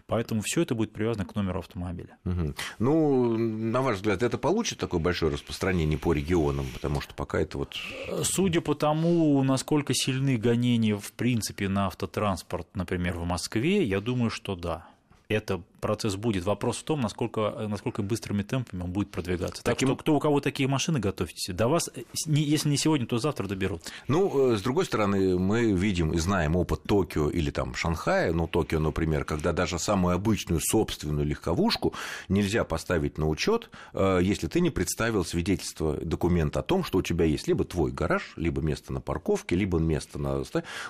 Поэтому 0.07 0.43
все 0.43 0.61
это 0.61 0.75
будет 0.75 0.93
привязано 0.93 1.25
к 1.25 1.35
номеру 1.35 1.61
автомобиля 1.61 1.78
автомобиля. 1.79 2.17
Угу. 2.25 2.55
Ну, 2.79 3.39
на 3.39 3.83
ваш 3.83 3.97
взгляд, 3.97 4.23
это 4.23 4.39
получит 4.39 4.79
такое 4.79 5.01
большое 5.01 5.33
распространение 5.33 5.99
по 5.99 6.13
регионам, 6.13 6.67
потому 6.73 7.01
что 7.01 7.15
пока 7.15 7.41
это 7.41 7.59
вот... 7.59 7.77
Судя 8.23 8.61
по 8.61 8.75
тому, 8.75 9.43
насколько 9.43 9.95
сильны 9.95 10.37
гонения 10.37 10.97
в 10.97 11.13
принципе 11.13 11.69
на 11.69 11.87
автотранспорт, 11.87 12.69
например, 12.75 13.17
в 13.19 13.25
Москве, 13.25 13.85
я 13.85 14.01
думаю, 14.01 14.31
что 14.31 14.57
да 14.57 14.87
это 15.29 15.61
процесс 15.81 16.17
будет. 16.17 16.45
Вопрос 16.45 16.79
в 16.79 16.83
том, 16.83 17.01
насколько, 17.01 17.67
насколько 17.69 18.03
быстрыми 18.03 18.43
темпами 18.43 18.83
он 18.83 18.91
будет 18.91 19.11
продвигаться. 19.11 19.63
Так 19.63 19.75
Таким... 19.75 19.89
что 19.89 19.97
кто 19.97 20.17
у 20.17 20.21
кого 20.21 20.41
такие 20.41 20.69
машины 20.69 20.99
готовьтесь, 20.99 21.55
до 21.55 21.69
вас, 21.69 21.91
если 22.27 22.69
не 22.69 22.77
сегодня, 22.77 23.07
то 23.07 23.19
завтра 23.19 23.47
доберут. 23.47 23.83
Ну, 24.09 24.53
э, 24.53 24.57
с 24.57 24.63
другой 24.63 24.85
стороны, 24.85 25.39
мы 25.39 25.73
видим 25.73 26.13
и 26.13 26.19
знаем 26.19 26.57
опыт 26.57 26.83
Токио 26.83 27.31
или 27.31 27.51
там 27.51 27.75
Шанхая, 27.75 28.33
ну, 28.33 28.47
Токио, 28.47 28.79
например, 28.81 29.25
когда 29.25 29.53
даже 29.53 29.79
самую 29.79 30.15
обычную 30.15 30.61
собственную 30.61 31.27
легковушку 31.27 31.95
нельзя 32.29 32.65
поставить 32.65 33.19
на 33.19 33.29
учет, 33.29 33.71
э, 33.95 34.21
если 34.23 34.47
ты 34.47 34.61
не 34.61 34.71
представил 34.71 35.25
свидетельство, 35.25 35.95
документ 35.95 36.57
о 36.57 36.63
том, 36.63 36.85
что 36.85 36.99
у 36.99 37.03
тебя 37.03 37.25
есть 37.25 37.49
либо 37.49 37.65
твой 37.65 37.93
гараж, 37.93 38.33
либо 38.37 38.61
место 38.63 38.93
на 38.93 39.01
парковке, 39.01 39.57
либо 39.57 39.79
место 39.79 40.19
на... 40.19 40.45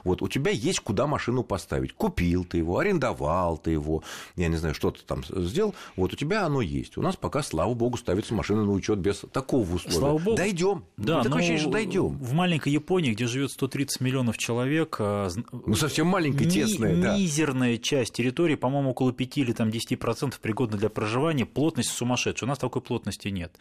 Вот 0.04 0.22
у 0.22 0.28
тебя 0.28 0.50
есть 0.50 0.80
куда 0.80 1.06
машину 1.06 1.42
поставить. 1.42 1.92
Купил 1.94 2.44
ты 2.44 2.58
его, 2.58 2.78
арендовал 2.78 3.58
ты 3.58 3.70
его, 3.72 4.02
я 4.36 4.48
не 4.48 4.56
знаю, 4.56 4.74
что 4.78 4.92
ты 4.92 5.00
там 5.04 5.24
сделал, 5.24 5.74
вот 5.96 6.12
у 6.12 6.16
тебя 6.16 6.46
оно 6.46 6.60
есть. 6.60 6.96
У 6.96 7.02
нас 7.02 7.16
пока, 7.16 7.42
слава 7.42 7.74
богу, 7.74 7.96
ставится 7.96 8.32
машина 8.32 8.64
на 8.64 8.70
учет 8.70 8.98
без 8.98 9.24
такого 9.32 9.62
условия. 9.74 9.98
Слава 9.98 10.18
богу. 10.18 10.36
Дойдем. 10.36 10.84
Да, 10.96 11.22
такое 11.22 11.38
ощущение, 11.38 11.60
что 11.60 11.70
дойдем. 11.70 12.18
В 12.18 12.32
маленькой 12.32 12.72
Японии, 12.72 13.12
где 13.12 13.26
живет 13.26 13.50
130 13.50 14.00
миллионов 14.00 14.38
человек, 14.38 14.96
а, 15.00 15.28
ну 15.52 15.74
совсем 15.74 16.06
маленькая, 16.06 16.44
ми- 16.44 16.50
тесная, 16.50 16.96
да. 16.96 17.16
Мизерная 17.16 17.76
часть 17.78 18.12
территории, 18.12 18.54
по-моему, 18.54 18.90
около 18.90 19.12
5 19.12 19.40
или 19.40 19.52
там 19.52 19.70
10% 19.70 20.38
пригодна 20.40 20.78
для 20.78 20.88
проживания. 20.88 21.44
Плотность 21.44 21.90
сумасшедшая. 21.90 22.46
У 22.46 22.50
нас 22.50 22.58
такой 22.58 22.82
плотности 22.82 23.28
нет. 23.28 23.58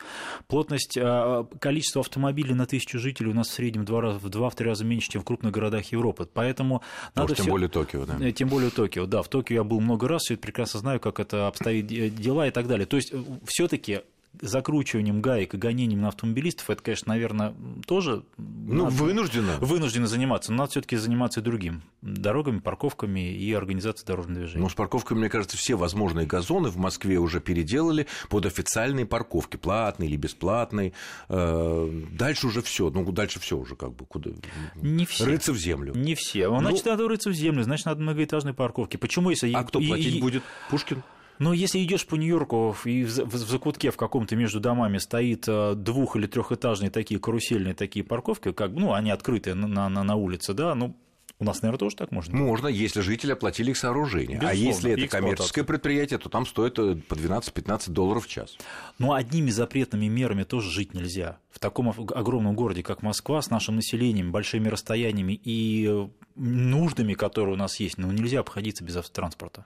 Плотность, 0.47 0.97
а, 1.01 1.45
количество 1.59 2.01
автомобилей 2.01 2.53
на 2.53 2.67
тысячу 2.67 2.99
жителей 2.99 3.31
у 3.31 3.33
нас 3.33 3.47
в 3.47 3.53
среднем 3.53 3.85
в 3.85 4.29
2-3 4.29 4.63
раза 4.63 4.85
меньше, 4.85 5.09
чем 5.09 5.21
в 5.21 5.25
крупных 5.25 5.51
городах 5.51 5.91
Европы. 5.91 6.27
Поэтому 6.31 6.83
надо 7.15 7.29
Может, 7.29 7.37
тем 7.37 7.47
более 7.47 7.69
Токио, 7.69 8.05
да. 8.05 8.17
Э, 8.19 8.31
тем 8.31 8.49
более 8.49 8.69
Токио, 8.69 9.05
да. 9.05 9.21
В 9.21 9.29
Токио 9.29 9.55
я 9.55 9.63
был 9.63 9.79
много 9.79 10.07
раз, 10.07 10.29
и 10.31 10.35
прекрасно 10.35 10.79
знаю, 10.79 10.99
как 11.11 11.25
это 11.25 11.47
обстоит 11.47 11.87
дела 11.87 12.47
и 12.47 12.51
так 12.51 12.67
далее. 12.67 12.85
То 12.85 12.97
есть 12.97 13.13
э, 13.13 13.21
все-таки 13.45 14.01
закручиванием 14.41 15.21
гаек 15.21 15.53
и 15.53 15.57
гонением 15.57 16.01
на 16.01 16.09
автомобилистов, 16.09 16.69
это, 16.69 16.81
конечно, 16.81 17.09
наверное, 17.09 17.53
тоже 17.85 18.23
ну, 18.37 18.85
надо, 18.85 18.95
вынуждено. 18.95 19.57
вынуждены 19.59 20.07
заниматься, 20.07 20.51
но 20.51 20.59
надо 20.59 20.71
все-таки 20.71 20.95
заниматься 20.95 21.39
и 21.39 21.43
другим 21.43 21.83
дорогами, 22.01 22.59
парковками 22.59 23.31
и 23.33 23.53
организацией 23.53 24.07
дорожного 24.07 24.39
движения. 24.39 24.63
Ну, 24.63 24.69
с 24.69 24.73
парковками, 24.73 25.19
мне 25.19 25.29
кажется, 25.29 25.57
все 25.57 25.75
возможные 25.75 26.25
газоны 26.25 26.69
в 26.69 26.77
Москве 26.77 27.17
уже 27.17 27.39
переделали 27.39 28.07
под 28.29 28.45
официальные 28.45 29.05
парковки, 29.05 29.57
платные 29.57 30.09
или 30.09 30.17
бесплатные. 30.17 30.93
Э, 31.29 31.89
дальше 32.11 32.47
уже 32.47 32.61
все, 32.61 32.89
ну, 32.89 33.09
дальше 33.11 33.39
все 33.39 33.57
уже 33.57 33.75
как 33.75 33.93
бы 33.93 34.05
куда 34.05 34.31
не 34.75 35.05
все. 35.05 35.25
рыться 35.25 35.53
в 35.53 35.57
землю. 35.57 35.93
Не 35.95 36.15
все. 36.15 36.49
Ну, 36.49 36.59
значит, 36.59 36.85
надо 36.85 37.07
рыться 37.07 37.29
в 37.29 37.33
землю, 37.33 37.63
значит, 37.63 37.85
надо 37.85 38.01
многоэтажные 38.01 38.53
парковки. 38.53 38.97
Почему 38.97 39.29
если... 39.29 39.51
А 39.53 39.63
кто 39.63 39.79
платить 39.79 40.15
и... 40.15 40.21
будет? 40.21 40.43
Пушкин? 40.69 41.03
Но 41.39 41.53
если 41.53 41.83
идешь 41.83 42.05
по 42.05 42.15
Нью-Йорку 42.15 42.75
и 42.85 43.03
в 43.03 43.35
закутке 43.35 43.91
в 43.91 43.97
каком-то 43.97 44.35
между 44.35 44.59
домами 44.59 44.97
стоит 44.97 45.45
э, 45.47 45.73
двух- 45.75 46.15
или 46.15 46.27
трехэтажные 46.27 46.89
такие 46.89 47.19
карусельные 47.19 47.73
такие 47.73 48.03
парковки, 48.03 48.51
как 48.51 48.71
ну, 48.71 48.93
они 48.93 49.11
открытые 49.11 49.53
на, 49.53 49.89
на, 49.89 50.03
на 50.03 50.15
улице, 50.15 50.53
да, 50.53 50.73
ну, 50.75 50.95
у 51.39 51.43
нас, 51.43 51.61
наверное, 51.61 51.77
тоже 51.77 51.95
так 51.95 52.11
можно? 52.11 52.35
Можно, 52.35 52.67
если 52.67 53.01
жители 53.01 53.31
оплатили 53.31 53.69
их 53.69 53.77
сооружение. 53.77 54.39
А 54.39 54.51
Безусловно, 54.51 54.63
а 54.63 54.73
если 54.73 54.91
это 54.93 55.07
коммерческое 55.07 55.63
предприятие, 55.63 56.17
то 56.17 56.29
там 56.29 56.47
стоит 56.47 56.79
э, 56.79 56.95
по 56.95 57.13
12-15 57.13 57.91
долларов 57.91 58.25
в 58.25 58.27
час. 58.27 58.57
Но 58.97 59.13
одними 59.13 59.51
запретными 59.51 60.07
мерами 60.07 60.43
тоже 60.43 60.71
жить 60.71 60.95
нельзя. 60.95 61.37
В 61.51 61.59
таком 61.59 61.89
огромном 61.89 62.55
городе, 62.55 62.81
как 62.81 63.03
Москва, 63.03 63.41
с 63.43 63.51
нашим 63.51 63.75
населением, 63.75 64.31
большими 64.31 64.67
расстояниями 64.67 65.33
и 65.33 65.87
э, 65.87 66.07
нуждами, 66.35 67.13
которые 67.13 67.53
у 67.53 67.57
нас 67.57 67.79
есть, 67.79 67.99
ну, 67.99 68.11
нельзя 68.11 68.39
обходиться 68.39 68.83
без 68.83 68.95
автотранспорта. 68.95 69.65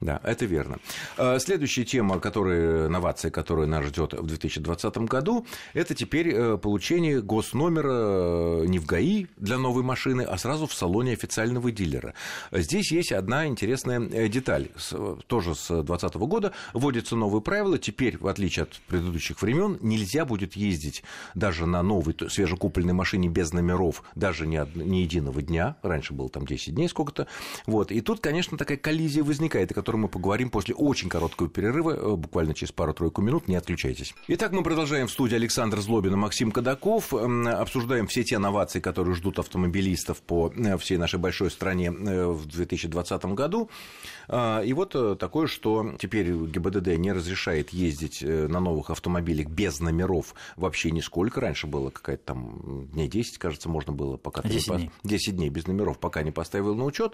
Да, 0.00 0.20
это 0.24 0.44
верно. 0.44 0.78
Э, 1.16 1.38
следующая 1.38 1.84
тема, 1.84 2.18
которая, 2.18 2.88
новация, 2.88 3.30
которая 3.30 3.66
нас 3.66 3.84
ждет 3.86 4.12
в 4.12 4.26
2020 4.26 4.98
году, 4.98 5.46
это 5.72 5.94
теперь 5.94 6.30
э, 6.34 6.58
получение 6.58 7.22
госномера 7.22 8.62
э, 8.62 8.64
не 8.66 8.80
в 8.80 8.86
ГАИ 8.86 9.28
для 9.36 9.56
новой 9.56 9.84
машины, 9.84 10.22
а 10.22 10.36
сразу 10.36 10.66
в 10.66 10.74
салоне 10.74 11.12
официального 11.12 11.70
дилера. 11.70 12.14
Здесь 12.50 12.90
есть 12.90 13.12
одна 13.12 13.46
интересная 13.46 14.28
деталь. 14.28 14.68
Тоже 15.28 15.54
с 15.54 15.68
2020 15.68 16.14
года 16.16 16.52
вводятся 16.72 17.14
новые 17.14 17.40
правила. 17.40 17.78
Теперь, 17.78 18.18
в 18.18 18.26
отличие 18.26 18.64
от 18.64 18.80
предыдущих 18.88 19.40
времен, 19.40 19.78
нельзя 19.80 20.24
будет 20.24 20.56
ездить 20.56 21.04
даже 21.34 21.66
на 21.66 21.82
новой 21.82 22.16
свежекупленной 22.28 22.94
машине 22.94 23.28
без 23.28 23.52
номеров 23.52 24.02
даже 24.16 24.46
ни, 24.46 24.60
ни 24.74 24.98
единого 24.98 25.40
дня. 25.40 25.76
Раньше 25.82 26.14
было 26.14 26.28
там 26.28 26.46
10 26.46 26.74
дней 26.74 26.88
сколько-то. 26.88 27.28
Вот. 27.66 27.92
И 27.92 28.00
тут, 28.00 28.20
конечно, 28.20 28.58
такая 28.58 28.76
коллизия 28.76 29.22
возникает, 29.22 29.72
котором 29.84 30.00
мы 30.00 30.08
поговорим 30.08 30.48
после 30.48 30.74
очень 30.74 31.10
короткого 31.10 31.50
перерыва, 31.50 31.90
э, 31.90 32.16
буквально 32.16 32.54
через 32.54 32.72
пару-тройку 32.72 33.20
минут. 33.20 33.48
Не 33.48 33.56
отключайтесь. 33.56 34.14
Итак, 34.28 34.52
мы 34.52 34.62
продолжаем 34.62 35.08
в 35.08 35.10
студии 35.10 35.34
Александр 35.34 35.78
Злобин 35.80 36.14
и 36.14 36.16
Максим 36.16 36.52
Кадаков. 36.52 37.12
Обсуждаем 37.12 38.06
все 38.06 38.24
те 38.24 38.38
новации, 38.38 38.80
которые 38.80 39.14
ждут 39.14 39.38
автомобилистов 39.38 40.22
по 40.22 40.50
э, 40.56 40.78
всей 40.78 40.96
нашей 40.96 41.18
большой 41.18 41.50
стране 41.50 41.88
э, 41.88 42.26
в 42.28 42.46
2020 42.46 43.24
году. 43.26 43.68
И 44.26 44.72
вот 44.74 45.18
такое, 45.18 45.46
что 45.46 45.96
теперь 45.98 46.32
ГИБДД 46.32 46.96
не 46.96 47.12
разрешает 47.12 47.74
ездить 47.74 48.22
на 48.22 48.58
новых 48.58 48.88
автомобилях 48.88 49.48
без 49.48 49.80
номеров 49.80 50.34
вообще 50.56 50.92
нисколько. 50.92 51.42
Раньше 51.42 51.66
было 51.66 51.90
какая-то 51.90 52.24
там 52.24 52.86
дней 52.86 53.06
10, 53.06 53.36
кажется, 53.36 53.68
можно 53.68 53.92
было, 53.92 54.16
пока 54.16 54.40
10 54.40 54.64
ты 54.64 54.70
не... 54.70 54.76
дней. 54.78 54.90
10 55.04 55.36
дней 55.36 55.50
без 55.50 55.66
номеров, 55.66 55.98
пока 55.98 56.22
не 56.22 56.30
поставил 56.30 56.74
на 56.74 56.84
учет. 56.84 57.12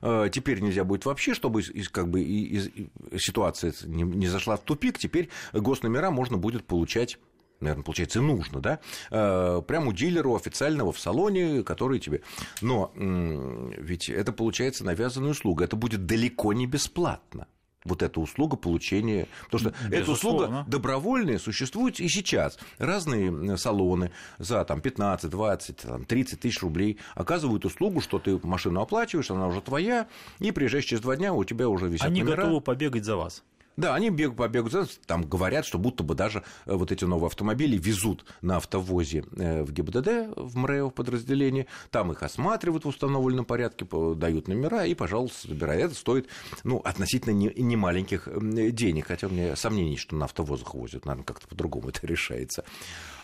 Теперь 0.00 0.60
нельзя 0.60 0.84
будет 0.84 1.04
вообще, 1.04 1.34
чтобы 1.34 1.60
как 1.98 2.10
бы 2.10 2.22
и, 2.22 2.58
и, 2.58 3.18
ситуация 3.18 3.74
не, 3.84 4.04
не 4.04 4.28
зашла 4.28 4.56
в 4.56 4.60
тупик, 4.60 4.98
теперь 4.98 5.28
госномера 5.52 6.10
можно 6.10 6.36
будет 6.36 6.64
получать 6.64 7.18
наверное, 7.60 7.82
получается, 7.82 8.20
нужно, 8.20 8.60
да, 8.60 8.78
э, 9.10 9.62
прямо 9.66 9.88
у 9.88 9.92
дилера, 9.92 10.36
официального 10.36 10.92
в 10.92 11.00
салоне, 11.00 11.64
который 11.64 11.98
тебе... 11.98 12.20
Но 12.60 12.92
ведь 12.94 14.08
это, 14.08 14.32
получается, 14.32 14.84
навязанная 14.84 15.32
услуга, 15.32 15.64
это 15.64 15.74
будет 15.74 16.06
далеко 16.06 16.52
не 16.52 16.66
бесплатно 16.66 17.48
вот 17.88 18.02
эта 18.02 18.20
услуга 18.20 18.56
получения. 18.56 19.26
Потому 19.50 19.72
что 19.72 19.88
Безусловно. 19.88 19.96
эта 19.96 20.10
услуга 20.12 20.64
добровольная 20.68 21.38
существует 21.38 21.98
и 22.00 22.08
сейчас. 22.08 22.58
Разные 22.78 23.56
салоны 23.56 24.12
за 24.38 24.64
там, 24.64 24.80
15, 24.80 25.30
20, 25.30 25.76
там, 25.78 26.04
30 26.04 26.40
тысяч 26.40 26.60
рублей 26.62 26.98
оказывают 27.14 27.64
услугу, 27.64 28.00
что 28.00 28.18
ты 28.18 28.38
машину 28.42 28.80
оплачиваешь, 28.80 29.30
она 29.30 29.46
уже 29.48 29.60
твоя, 29.60 30.06
и 30.38 30.52
приезжаешь 30.52 30.84
через 30.84 31.02
два 31.02 31.16
дня, 31.16 31.32
у 31.32 31.44
тебя 31.44 31.68
уже 31.68 31.88
висят 31.88 32.06
Они 32.06 32.22
номера. 32.22 32.42
готовы 32.42 32.60
побегать 32.60 33.04
за 33.04 33.16
вас. 33.16 33.42
Да, 33.78 33.94
они 33.94 34.10
бегают, 34.10 34.36
побегают, 34.36 35.00
там 35.06 35.22
говорят, 35.22 35.64
что 35.64 35.78
будто 35.78 36.02
бы 36.02 36.16
даже 36.16 36.42
э, 36.66 36.74
вот 36.74 36.90
эти 36.90 37.04
новые 37.04 37.28
автомобили 37.28 37.78
везут 37.78 38.24
на 38.42 38.56
автовозе 38.56 39.24
э, 39.36 39.62
в 39.62 39.70
ГИБДД, 39.70 40.36
в 40.36 40.56
МРЭО, 40.56 40.90
в 40.90 40.94
подразделении, 40.94 41.68
там 41.92 42.10
их 42.10 42.24
осматривают 42.24 42.84
в 42.84 42.88
установленном 42.88 43.44
порядке, 43.44 43.86
дают 44.16 44.48
номера 44.48 44.84
и, 44.84 44.94
пожалуйста, 44.94 45.46
забирают. 45.46 45.84
Это 45.84 45.94
стоит, 45.94 46.28
ну, 46.64 46.78
относительно 46.78 47.32
немаленьких 47.32 48.26
не 48.26 48.72
денег, 48.72 49.06
хотя 49.06 49.28
у 49.28 49.30
меня 49.30 49.54
сомнений, 49.54 49.96
что 49.96 50.16
на 50.16 50.24
автовозах 50.24 50.74
возят, 50.74 51.06
наверное, 51.06 51.24
как-то 51.24 51.46
по-другому 51.46 51.90
это 51.90 52.04
решается. 52.04 52.64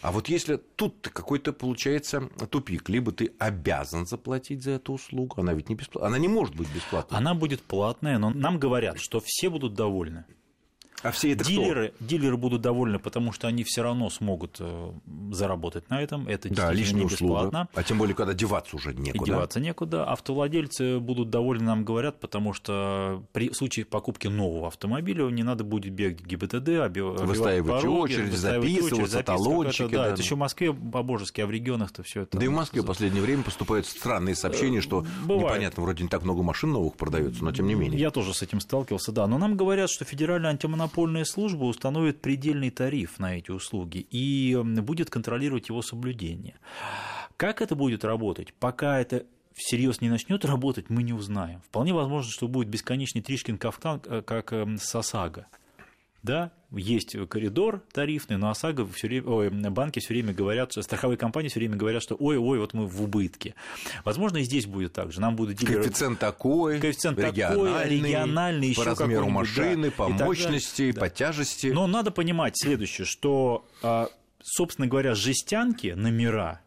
А 0.02 0.12
вот 0.12 0.28
если 0.28 0.54
тут 0.76 1.08
какой-то 1.12 1.52
получается 1.52 2.28
тупик, 2.49 2.88
либо 2.88 3.11
ты 3.11 3.32
обязан 3.40 4.06
заплатить 4.06 4.62
за 4.62 4.73
эту 4.73 4.92
услугу, 4.92 5.40
она 5.40 5.52
ведь 5.52 5.68
не 5.68 5.75
бесплатная, 5.75 6.11
она 6.11 6.18
не 6.18 6.28
может 6.28 6.54
быть 6.54 6.73
бесплатной. 6.73 7.18
Она 7.18 7.34
будет 7.34 7.61
платная, 7.62 8.18
но 8.18 8.30
нам 8.30 8.61
говорят, 8.61 9.00
что 9.00 9.20
все 9.20 9.50
будут 9.50 9.75
довольны. 9.75 10.25
А 11.04 11.11
все 11.11 11.32
это 11.32 11.44
дилеры, 11.44 11.92
кто? 11.94 12.04
дилеры 12.04 12.37
будут 12.38 12.62
довольны, 12.62 12.99
потому 12.99 13.30
что 13.30 13.46
они 13.46 13.62
все 13.62 13.82
равно 13.82 14.08
смогут 14.08 14.56
э, 14.58 14.92
заработать 15.32 15.90
на 15.90 16.00
этом. 16.00 16.26
Это 16.26 16.49
да, 16.49 16.73
действительно 16.73 17.02
не 17.02 17.08
бесплатно. 17.11 17.68
А 17.75 17.82
тем 17.82 17.99
более, 17.99 18.14
когда 18.14 18.32
деваться 18.32 18.76
уже 18.76 18.94
некуда. 18.94 19.25
И 19.25 19.26
деваться 19.26 19.61
некуда. 19.61 20.04
Автовладельцы 20.04 20.99
будут 21.00 21.28
довольны, 21.28 21.64
нам 21.64 21.84
говорят, 21.84 22.20
потому 22.20 22.54
что 22.54 23.23
при 23.32 23.52
случае 23.52 23.84
покупки 23.84 24.28
нового 24.28 24.68
автомобиля 24.68 25.25
не 25.26 25.42
надо 25.42 25.62
будет 25.62 25.92
бегать 25.92 26.25
ГИБДД, 26.25 26.96
выставить 27.23 27.66
пороги, 27.66 28.14
очередь, 28.14 28.32
записываться, 28.32 29.23
талончики. 29.23 29.92
Да, 29.92 30.04
да, 30.04 30.12
это 30.12 30.23
еще 30.23 30.37
в 30.37 30.38
Москве 30.38 30.73
по-божески, 30.73 31.42
а 31.42 31.46
в 31.46 31.50
регионах-то 31.50 32.02
все 32.02 32.23
это. 32.23 32.38
Да 32.38 32.44
и 32.44 32.49
в 32.49 32.52
Москве 32.52 32.80
в 32.80 32.87
последнее 32.87 33.23
время 33.23 33.42
поступают 33.42 33.87
странные 33.87 34.34
сообщения, 34.34 34.80
что 34.80 35.04
Бывает. 35.25 35.49
непонятно, 35.49 35.82
вроде 35.82 36.02
не 36.02 36.08
так 36.08 36.23
много 36.23 36.42
машин 36.42 36.73
новых 36.73 36.94
продается, 36.94 37.44
но 37.44 37.52
тем 37.52 37.66
не 37.66 37.75
менее. 37.75 38.00
Я 38.00 38.11
тоже 38.11 38.32
с 38.32 38.40
этим 38.40 38.61
сталкивался, 38.61 39.12
да. 39.12 39.26
Но 39.26 39.37
нам 39.37 39.56
говорят, 39.56 39.90
что 39.90 40.06
Федеральная 40.06 40.50
антимонопольная 40.50 40.93
антимонопольная 40.94 41.24
служба 41.24 41.64
установит 41.64 42.20
предельный 42.20 42.70
тариф 42.70 43.18
на 43.18 43.36
эти 43.36 43.50
услуги 43.50 44.06
и 44.10 44.56
будет 44.62 45.10
контролировать 45.10 45.68
его 45.68 45.82
соблюдение. 45.82 46.54
Как 47.36 47.60
это 47.60 47.74
будет 47.74 48.04
работать? 48.04 48.54
Пока 48.54 49.00
это 49.00 49.26
всерьез 49.54 50.00
не 50.00 50.08
начнет 50.08 50.44
работать, 50.44 50.90
мы 50.90 51.02
не 51.02 51.12
узнаем. 51.12 51.60
Вполне 51.62 51.92
возможно, 51.92 52.30
что 52.30 52.48
будет 52.48 52.68
бесконечный 52.68 53.22
Тришкин 53.22 53.58
кафтан, 53.58 54.02
э, 54.04 54.22
как 54.22 54.52
эм, 54.52 54.78
Сасага 54.78 55.46
да, 56.24 56.50
есть 56.72 57.16
коридор 57.28 57.82
тарифный, 57.92 58.38
но 58.38 58.48
ОСАГО 58.50 58.86
все 58.88 59.08
время, 59.08 59.28
ой, 59.28 59.50
банки 59.50 60.00
все 60.00 60.14
время 60.14 60.32
говорят, 60.32 60.72
страховые 60.72 61.18
компании 61.18 61.48
все 61.50 61.60
время 61.60 61.76
говорят, 61.76 62.02
что 62.02 62.16
ой-ой, 62.18 62.58
вот 62.58 62.72
мы 62.72 62.86
в 62.86 63.02
убытке. 63.02 63.54
Возможно, 64.04 64.38
и 64.38 64.42
здесь 64.42 64.66
будет 64.66 64.94
так 64.94 65.12
же. 65.12 65.20
Нам 65.20 65.36
будут 65.36 65.58
дилеры... 65.58 65.82
Коэффициент 65.82 66.18
такой, 66.18 66.80
коэффициент 66.80 67.18
региональный, 67.18 67.72
такой, 67.72 67.90
региональный 67.90 68.74
по 68.74 68.84
размеру 68.84 69.28
машины, 69.28 69.88
да, 69.90 69.92
по 69.96 70.08
мощности, 70.08 70.92
да. 70.92 71.00
по 71.02 71.10
тяжести. 71.10 71.66
Но 71.68 71.86
надо 71.86 72.10
понимать 72.10 72.54
следующее, 72.56 73.04
что, 73.04 73.66
а, 73.82 74.08
собственно 74.42 74.88
говоря, 74.88 75.14
жестянки, 75.14 75.88
номера, 75.88 76.62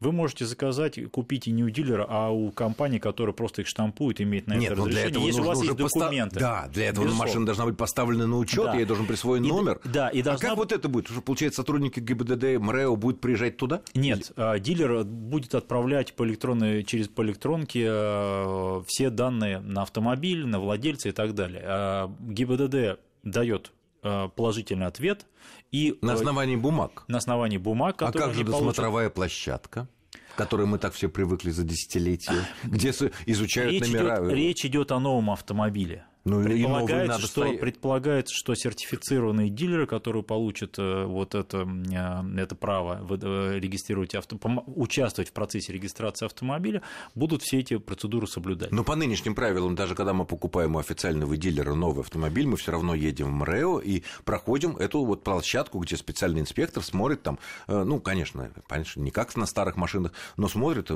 вы 0.00 0.12
можете 0.12 0.46
заказать, 0.46 0.98
купить 1.10 1.46
и 1.46 1.50
не 1.50 1.62
у 1.62 1.70
дилера, 1.70 2.06
а 2.08 2.30
у 2.30 2.50
компании, 2.50 2.98
которая 2.98 3.34
просто 3.34 3.62
их 3.62 3.68
штампует, 3.68 4.20
имеет 4.20 4.46
на 4.46 4.54
Нет, 4.54 4.72
это 4.72 4.80
ну 4.80 4.88
для 4.88 5.06
этого 5.06 5.26
если 5.26 5.40
у 5.40 5.44
вас 5.44 5.62
есть 5.62 5.76
документы. 5.76 6.40
Да, 6.40 6.68
для 6.72 6.88
этого 6.88 7.04
Безусловно. 7.04 7.28
машина 7.28 7.46
должна 7.46 7.66
быть 7.66 7.76
поставлена 7.76 8.26
на 8.26 8.38
учет, 8.38 8.64
да. 8.64 8.74
ей 8.74 8.86
должен 8.86 9.06
присвоен 9.06 9.44
и, 9.44 9.48
номер. 9.48 9.80
Да, 9.84 10.08
и 10.08 10.22
должна... 10.22 10.48
А 10.48 10.50
как 10.50 10.58
вот 10.58 10.72
это 10.72 10.88
будет? 10.88 11.10
Уже, 11.10 11.20
получается, 11.20 11.60
сотрудники 11.60 12.00
ГИБДД, 12.00 12.58
МРЭО 12.58 12.96
будут 12.96 13.20
приезжать 13.20 13.58
туда? 13.58 13.82
Нет, 13.94 14.32
Или... 14.36 14.58
дилер 14.58 15.04
будет 15.04 15.54
отправлять 15.54 16.14
по 16.14 16.24
электронной, 16.24 16.82
через 16.84 17.08
по 17.08 17.22
электронке 17.22 17.86
э, 17.86 18.82
все 18.86 19.10
данные 19.10 19.60
на 19.60 19.82
автомобиль, 19.82 20.46
на 20.46 20.60
владельца 20.60 21.10
и 21.10 21.12
так 21.12 21.34
далее. 21.34 21.62
А 21.64 22.14
ГИБДД 22.20 22.98
дает 23.22 23.72
положительный 24.02 24.86
ответ. 24.86 25.26
И 25.72 25.98
на 26.02 26.14
основании 26.14 26.56
бумаг? 26.56 27.04
На 27.08 27.18
основании 27.18 27.58
бумаг, 27.58 28.00
А 28.02 28.12
как 28.12 28.34
же 28.34 28.44
досмотровая 28.44 29.10
получат... 29.10 29.14
площадка? 29.14 29.88
к 30.34 30.36
которой 30.36 30.66
мы 30.66 30.78
так 30.78 30.94
все 30.94 31.08
привыкли 31.08 31.50
за 31.50 31.64
десятилетия, 31.64 32.46
где 32.64 32.90
изучают 33.26 33.72
речь 33.72 33.88
номера. 33.88 34.18
Идет, 34.18 34.32
речь 34.32 34.64
идет 34.64 34.92
о 34.92 35.00
новом 35.00 35.30
автомобиле. 35.30 36.04
Ну, 36.24 36.42
предполагается, 36.44 37.18
что, 37.18 37.28
стоять. 37.28 37.60
предполагается, 37.60 38.34
что 38.34 38.54
сертифицированные 38.54 39.48
дилеры, 39.48 39.86
которые 39.86 40.22
получат 40.22 40.78
э, 40.78 41.04
вот 41.06 41.34
это, 41.34 41.66
э, 41.66 42.40
это 42.40 42.54
право 42.54 43.00
э, 43.08 43.58
регистрировать 43.58 44.14
авто, 44.14 44.38
участвовать 44.66 45.30
в 45.30 45.32
процессе 45.32 45.72
регистрации 45.72 46.26
автомобиля, 46.26 46.82
будут 47.14 47.42
все 47.42 47.60
эти 47.60 47.78
процедуры 47.78 48.26
соблюдать. 48.26 48.70
Но 48.70 48.84
по 48.84 48.96
нынешним 48.96 49.34
правилам, 49.34 49.74
даже 49.74 49.94
когда 49.94 50.12
мы 50.12 50.26
покупаем 50.26 50.76
у 50.76 50.78
официального 50.78 51.38
дилера 51.38 51.72
новый 51.72 52.02
автомобиль, 52.02 52.46
мы 52.46 52.58
все 52.58 52.72
равно 52.72 52.94
едем 52.94 53.28
в 53.28 53.30
МРЭО 53.30 53.78
и 53.78 54.02
проходим 54.24 54.76
эту 54.76 55.02
вот 55.06 55.24
площадку, 55.24 55.78
где 55.78 55.96
специальный 55.96 56.42
инспектор 56.42 56.82
смотрит 56.82 57.22
там, 57.22 57.38
ну, 57.66 57.98
конечно, 57.98 58.50
конечно, 58.66 59.00
не 59.00 59.10
как 59.10 59.34
на 59.36 59.46
старых 59.46 59.76
машинах, 59.76 60.12
но 60.36 60.48
смотрит, 60.48 60.90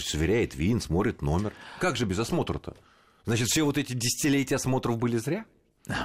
сверяет 0.00 0.54
вин, 0.54 0.82
смотрит 0.82 1.22
номер. 1.22 1.54
Как 1.80 1.96
же 1.96 2.04
без 2.04 2.18
осмотра-то? 2.18 2.74
Значит, 3.24 3.48
все 3.48 3.62
вот 3.62 3.78
эти 3.78 3.92
десятилетия 3.94 4.56
осмотров 4.56 4.98
были 4.98 5.16
зря? 5.16 5.44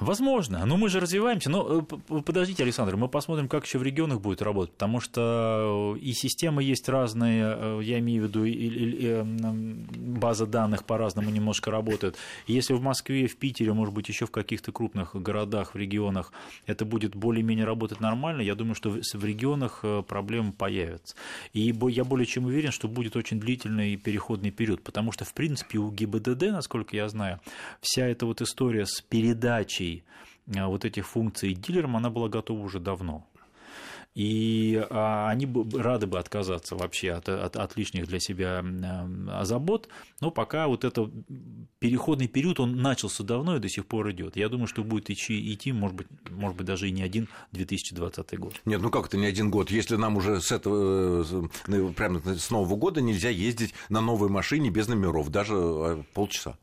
Возможно, 0.02 0.66
но 0.66 0.76
мы 0.76 0.90
же 0.90 1.00
развиваемся. 1.00 1.50
Но 1.50 1.88
э, 2.10 2.22
подождите, 2.26 2.64
Александр, 2.64 2.98
мы 2.98 3.08
посмотрим, 3.08 3.48
как 3.48 3.66
еще 3.66 3.78
в 3.78 3.84
регионах 3.84 4.20
будет 4.20 4.42
работать, 4.42 4.74
потому 4.74 5.00
что 5.00 5.96
э, 5.96 6.00
и 6.00 6.12
системы 6.12 6.64
есть 6.64 6.90
разные, 6.90 7.56
э, 7.58 7.80
я 7.84 8.00
имею 8.00 8.24
в 8.24 8.28
виду, 8.28 8.44
и 8.44 9.24
база 9.24 10.46
данных 10.46 10.84
по-разному 10.84 11.30
немножко 11.30 11.72
работает. 11.72 12.18
Если 12.46 12.74
в 12.74 12.82
Москве, 12.82 13.28
в 13.28 13.38
Питере, 13.38 13.72
может 13.72 13.94
быть, 13.94 14.10
еще 14.10 14.26
в 14.26 14.32
каких-то 14.32 14.74
крупных 14.74 15.16
городах, 15.16 15.76
в 15.76 15.78
регионах 15.78 16.34
это 16.66 16.84
будет 16.84 17.16
более-менее 17.16 17.66
работать 17.66 18.02
нормально, 18.02 18.42
я 18.42 18.56
думаю, 18.56 18.76
что 18.76 18.90
в 18.90 19.24
регионах 19.24 19.86
проблемы 20.08 20.52
появятся. 20.52 21.16
И 21.54 21.74
я 21.88 22.04
более 22.04 22.26
чем 22.26 22.46
уверен, 22.46 22.72
что 22.72 22.90
будет 22.90 23.16
очень 23.16 23.40
длительный 23.40 23.96
переходный 23.96 24.52
период, 24.52 24.84
потому 24.84 25.14
что, 25.14 25.24
в 25.24 25.34
принципе, 25.34 25.78
у 25.78 25.90
ГИБДД, 25.90 26.52
насколько 26.52 26.98
я 26.98 27.08
знаю, 27.08 27.40
вся 27.80 28.06
эта 28.06 28.26
вот 28.26 28.42
история 28.42 28.86
с 28.86 29.00
передачей 29.00 29.69
передачей 29.70 30.04
э, 30.48 30.66
вот 30.66 30.86
этих 30.86 31.08
функций 31.08 31.54
дилерам, 31.54 31.96
она 31.96 32.10
была 32.10 32.30
готова 32.30 32.60
уже 32.60 32.80
давно. 32.80 33.26
И 34.16 34.84
а, 34.90 35.30
они 35.30 35.46
бы 35.46 35.80
рады 35.80 36.08
бы 36.08 36.18
отказаться 36.18 36.76
вообще 36.76 37.12
от, 37.12 37.30
от, 37.30 37.56
от 37.56 37.78
лишних 37.78 38.08
для 38.08 38.20
себя 38.20 38.66
забот, 39.44 39.88
но 40.20 40.32
пока 40.32 40.68
вот 40.68 40.84
этот 40.84 41.14
переходный 41.78 42.28
период, 42.28 42.60
он 42.60 42.82
начался 42.82 43.24
давно 43.24 43.56
и 43.56 43.60
до 43.60 43.70
сих 43.70 43.86
пор 43.86 44.10
идет. 44.12 44.36
Я 44.36 44.50
думаю, 44.50 44.66
что 44.68 44.84
будет 44.84 45.12
идти, 45.12 45.54
идти 45.54 45.72
может, 45.72 45.96
быть, 45.96 46.08
может 46.32 46.58
быть, 46.58 46.66
даже 46.66 46.90
и 46.90 46.92
не 46.92 47.04
один 47.04 47.30
2020 47.52 48.40
год. 48.40 48.60
Нет, 48.66 48.82
ну 48.82 48.90
как 48.90 49.06
это 49.06 49.16
не 49.16 49.28
один 49.28 49.52
год? 49.52 49.70
Если 49.70 49.96
нам 49.96 50.18
уже 50.18 50.42
с 50.42 50.52
этого, 50.52 51.48
прямо 51.96 52.20
с 52.20 52.50
Нового 52.50 52.76
года 52.76 53.02
нельзя 53.02 53.30
ездить 53.30 53.76
на 53.90 54.02
новой 54.02 54.30
машине 54.30 54.72
без 54.72 54.88
номеров, 54.88 55.30
даже 55.30 56.04
полчаса. 56.16 56.58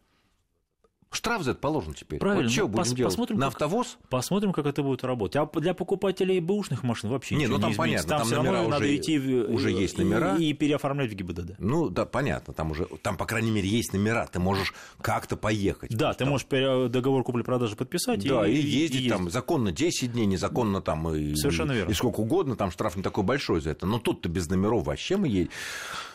Штраф 1.17 1.43
за 1.43 1.53
это 1.53 1.61
положен 1.61 1.95
теперь. 1.95 2.19
Правильно. 2.19 2.45
Вот 2.45 2.53
что 2.53 2.63
ну, 2.63 2.69
будем 2.69 2.83
пос- 2.83 2.95
делать? 2.95 3.13
Посмотрим, 3.13 3.39
на 3.39 3.47
как, 3.47 3.55
автовоз? 3.55 3.99
Посмотрим, 4.11 4.53
как 4.53 4.67
это 4.67 4.83
будет 4.83 5.03
работать. 5.03 5.37
А 5.37 5.61
для 5.61 5.73
покупателей 5.73 6.41
бэушных 6.41 6.83
машин 6.83 7.09
вообще 7.09 7.37
не, 7.37 7.47
ну 7.47 7.59
там 7.59 7.71
не 7.71 7.77
понятно, 7.77 8.09
там, 8.09 8.19
там 8.19 8.27
все 8.27 8.37
равно 8.37 8.61
уже, 8.61 8.69
надо 8.69 8.97
идти 8.97 9.19
в, 9.19 9.51
уже 9.51 9.71
есть 9.71 9.97
номера 9.97 10.37
и, 10.37 10.51
и 10.51 10.53
переоформлять 10.53 11.11
в 11.11 11.15
ГИБДД. 11.15 11.55
Ну 11.59 11.89
да, 11.89 12.05
понятно, 12.05 12.53
там 12.53 12.71
уже, 12.71 12.87
там 13.03 13.17
по 13.17 13.25
крайней 13.25 13.51
мере 13.51 13.67
есть 13.67 13.95
номера, 13.95 14.27
ты 14.31 14.39
можешь 14.39 14.75
как-то 15.01 15.37
поехать. 15.37 15.97
Да, 15.97 16.13
ты 16.13 16.21
там. 16.21 16.29
можешь 16.29 16.47
договор 16.47 17.25
купли-продажи 17.25 17.77
подписать. 17.77 18.23
Да, 18.29 18.47
и, 18.47 18.55
и, 18.55 18.61
ездить 18.61 19.07
и 19.07 19.09
там 19.09 19.31
законно 19.31 19.73
10 19.73 20.13
дней, 20.13 20.27
незаконно 20.27 20.83
там 20.83 21.09
и, 21.15 21.35
Совершенно 21.35 21.73
верно. 21.73 21.91
и 21.91 21.95
сколько 21.95 22.21
угодно, 22.21 22.57
там 22.57 22.71
штраф 22.71 22.97
не 22.97 23.03
такой 23.03 23.25
большой 23.25 23.63
за 23.63 23.71
это. 23.71 23.87
Но 23.87 23.99
тут-то 23.99 24.29
без 24.29 24.49
номеров 24.49 24.85
вообще 24.85 25.17
мы 25.17 25.29
едем. 25.29 25.51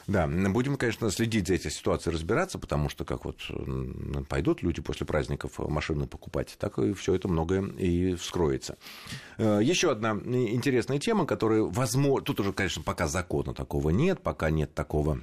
Да, 0.07 0.27
будем, 0.27 0.77
конечно, 0.77 1.09
следить 1.11 1.47
за 1.47 1.55
этой 1.55 1.71
ситуацией, 1.71 2.13
разбираться, 2.13 2.59
потому 2.59 2.89
что 2.89 3.05
как 3.05 3.25
вот 3.25 3.39
пойдут 4.27 4.61
люди 4.63 4.81
после 4.81 5.05
праздников 5.05 5.59
машины 5.59 6.07
покупать, 6.07 6.55
так 6.59 6.79
и 6.79 6.93
все 6.93 7.15
это 7.15 7.27
многое 7.27 7.63
и 7.77 8.15
вскроется. 8.15 8.77
Э, 9.37 9.59
Еще 9.61 9.91
одна 9.91 10.11
интересная 10.11 10.99
тема, 10.99 11.25
которая, 11.25 11.61
возможно, 11.61 12.25
тут 12.25 12.39
уже, 12.39 12.53
конечно, 12.53 12.81
пока 12.83 13.07
закона 13.07 13.53
такого 13.53 13.89
нет, 13.89 14.21
пока 14.21 14.49
нет 14.49 14.73
такого 14.73 15.21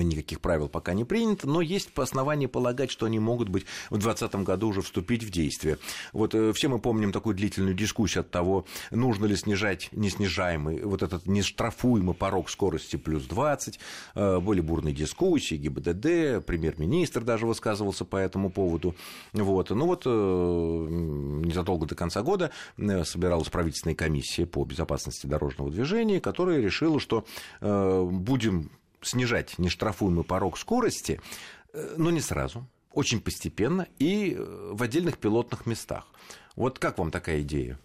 Никаких 0.00 0.40
правил 0.40 0.68
пока 0.68 0.94
не 0.94 1.04
принято, 1.04 1.48
но 1.48 1.60
есть 1.60 1.92
по 1.92 2.02
основанию 2.02 2.48
полагать, 2.48 2.90
что 2.90 3.06
они 3.06 3.18
могут 3.18 3.48
быть 3.48 3.64
в 3.90 3.98
2020 3.98 4.34
году 4.46 4.68
уже 4.68 4.82
вступить 4.82 5.22
в 5.22 5.30
действие. 5.30 5.78
Вот 6.12 6.34
э, 6.34 6.52
все 6.52 6.68
мы 6.68 6.78
помним 6.78 7.12
такую 7.12 7.34
длительную 7.34 7.74
дискуссию 7.74 8.22
от 8.22 8.30
того, 8.30 8.64
нужно 8.90 9.26
ли 9.26 9.36
снижать 9.36 9.88
неснижаемый, 9.92 10.82
вот 10.82 11.02
этот 11.02 11.26
нештрафуемый 11.26 12.14
порог 12.14 12.50
скорости 12.50 12.96
плюс 12.96 13.24
20. 13.24 13.78
Э, 14.14 14.40
были 14.40 14.60
бурные 14.60 14.94
дискуссии, 14.94 15.56
ГИБДД, 15.56 16.44
премьер-министр 16.46 17.22
даже 17.22 17.46
высказывался 17.46 18.04
по 18.04 18.16
этому 18.16 18.50
поводу. 18.50 18.94
Вот. 19.32 19.70
Ну 19.70 19.86
вот 19.86 20.02
э, 20.06 20.10
незадолго 20.10 21.86
до 21.86 21.94
конца 21.94 22.22
года 22.22 22.50
собиралась 23.04 23.48
правительственная 23.48 23.94
комиссия 23.94 24.46
по 24.46 24.64
безопасности 24.64 25.26
дорожного 25.26 25.70
движения, 25.70 26.20
которая 26.20 26.60
решила, 26.60 27.00
что 27.00 27.24
будем 27.60 28.70
снижать 29.02 29.58
нештрафуемый 29.58 30.24
порог 30.24 30.58
скорости, 30.58 31.20
э, 31.72 31.94
но 31.96 32.10
не 32.10 32.20
сразу, 32.20 32.66
очень 32.92 33.20
постепенно 33.20 33.86
и 33.98 34.34
э, 34.36 34.70
в 34.72 34.82
отдельных 34.82 35.18
пилотных 35.18 35.66
местах. 35.66 36.06
Вот 36.56 36.78
как 36.78 36.98
вам 36.98 37.10
такая 37.10 37.42
идея? 37.42 37.78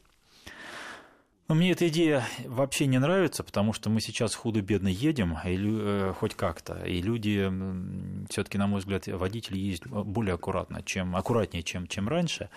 Но 1.48 1.56
мне 1.56 1.72
эта 1.72 1.88
идея 1.88 2.26
вообще 2.46 2.88
не 2.88 3.00
нравится, 3.00 3.42
потому 3.42 3.72
что 3.72 3.90
мы 3.90 4.02
сейчас 4.02 4.36
худо-бедно 4.36 4.90
едем, 4.90 5.38
и, 5.46 5.58
э, 5.58 6.14
хоть 6.18 6.36
как-то, 6.36 6.84
и 6.86 7.02
люди, 7.02 7.50
все-таки, 8.30 8.58
на 8.58 8.68
мой 8.68 8.82
взгляд, 8.82 9.08
водители 9.08 9.58
ездят 9.58 9.88
более 9.88 10.36
аккуратно, 10.36 10.84
чем, 10.84 11.16
аккуратнее, 11.16 11.64
чем, 11.64 11.88
чем 11.88 12.10
раньше. 12.10 12.50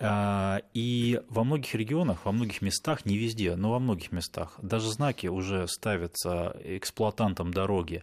А, 0.00 0.62
и 0.74 1.22
во 1.28 1.44
многих 1.44 1.76
регионах, 1.76 2.24
во 2.24 2.32
многих 2.32 2.60
местах, 2.60 3.04
не 3.04 3.16
везде, 3.16 3.54
но 3.54 3.70
во 3.70 3.78
многих 3.78 4.10
местах, 4.10 4.58
даже 4.60 4.90
знаки 4.90 5.28
уже 5.28 5.68
ставятся 5.68 6.56
эксплуатантам 6.64 7.54
дороги 7.54 8.02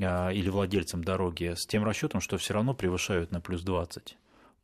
а, 0.00 0.30
или 0.30 0.48
владельцам 0.48 1.04
дороги 1.04 1.54
с 1.56 1.66
тем 1.66 1.84
расчетом, 1.84 2.20
что 2.20 2.36
все 2.36 2.54
равно 2.54 2.74
превышают 2.74 3.30
на 3.30 3.40
плюс 3.40 3.62
20. 3.62 4.16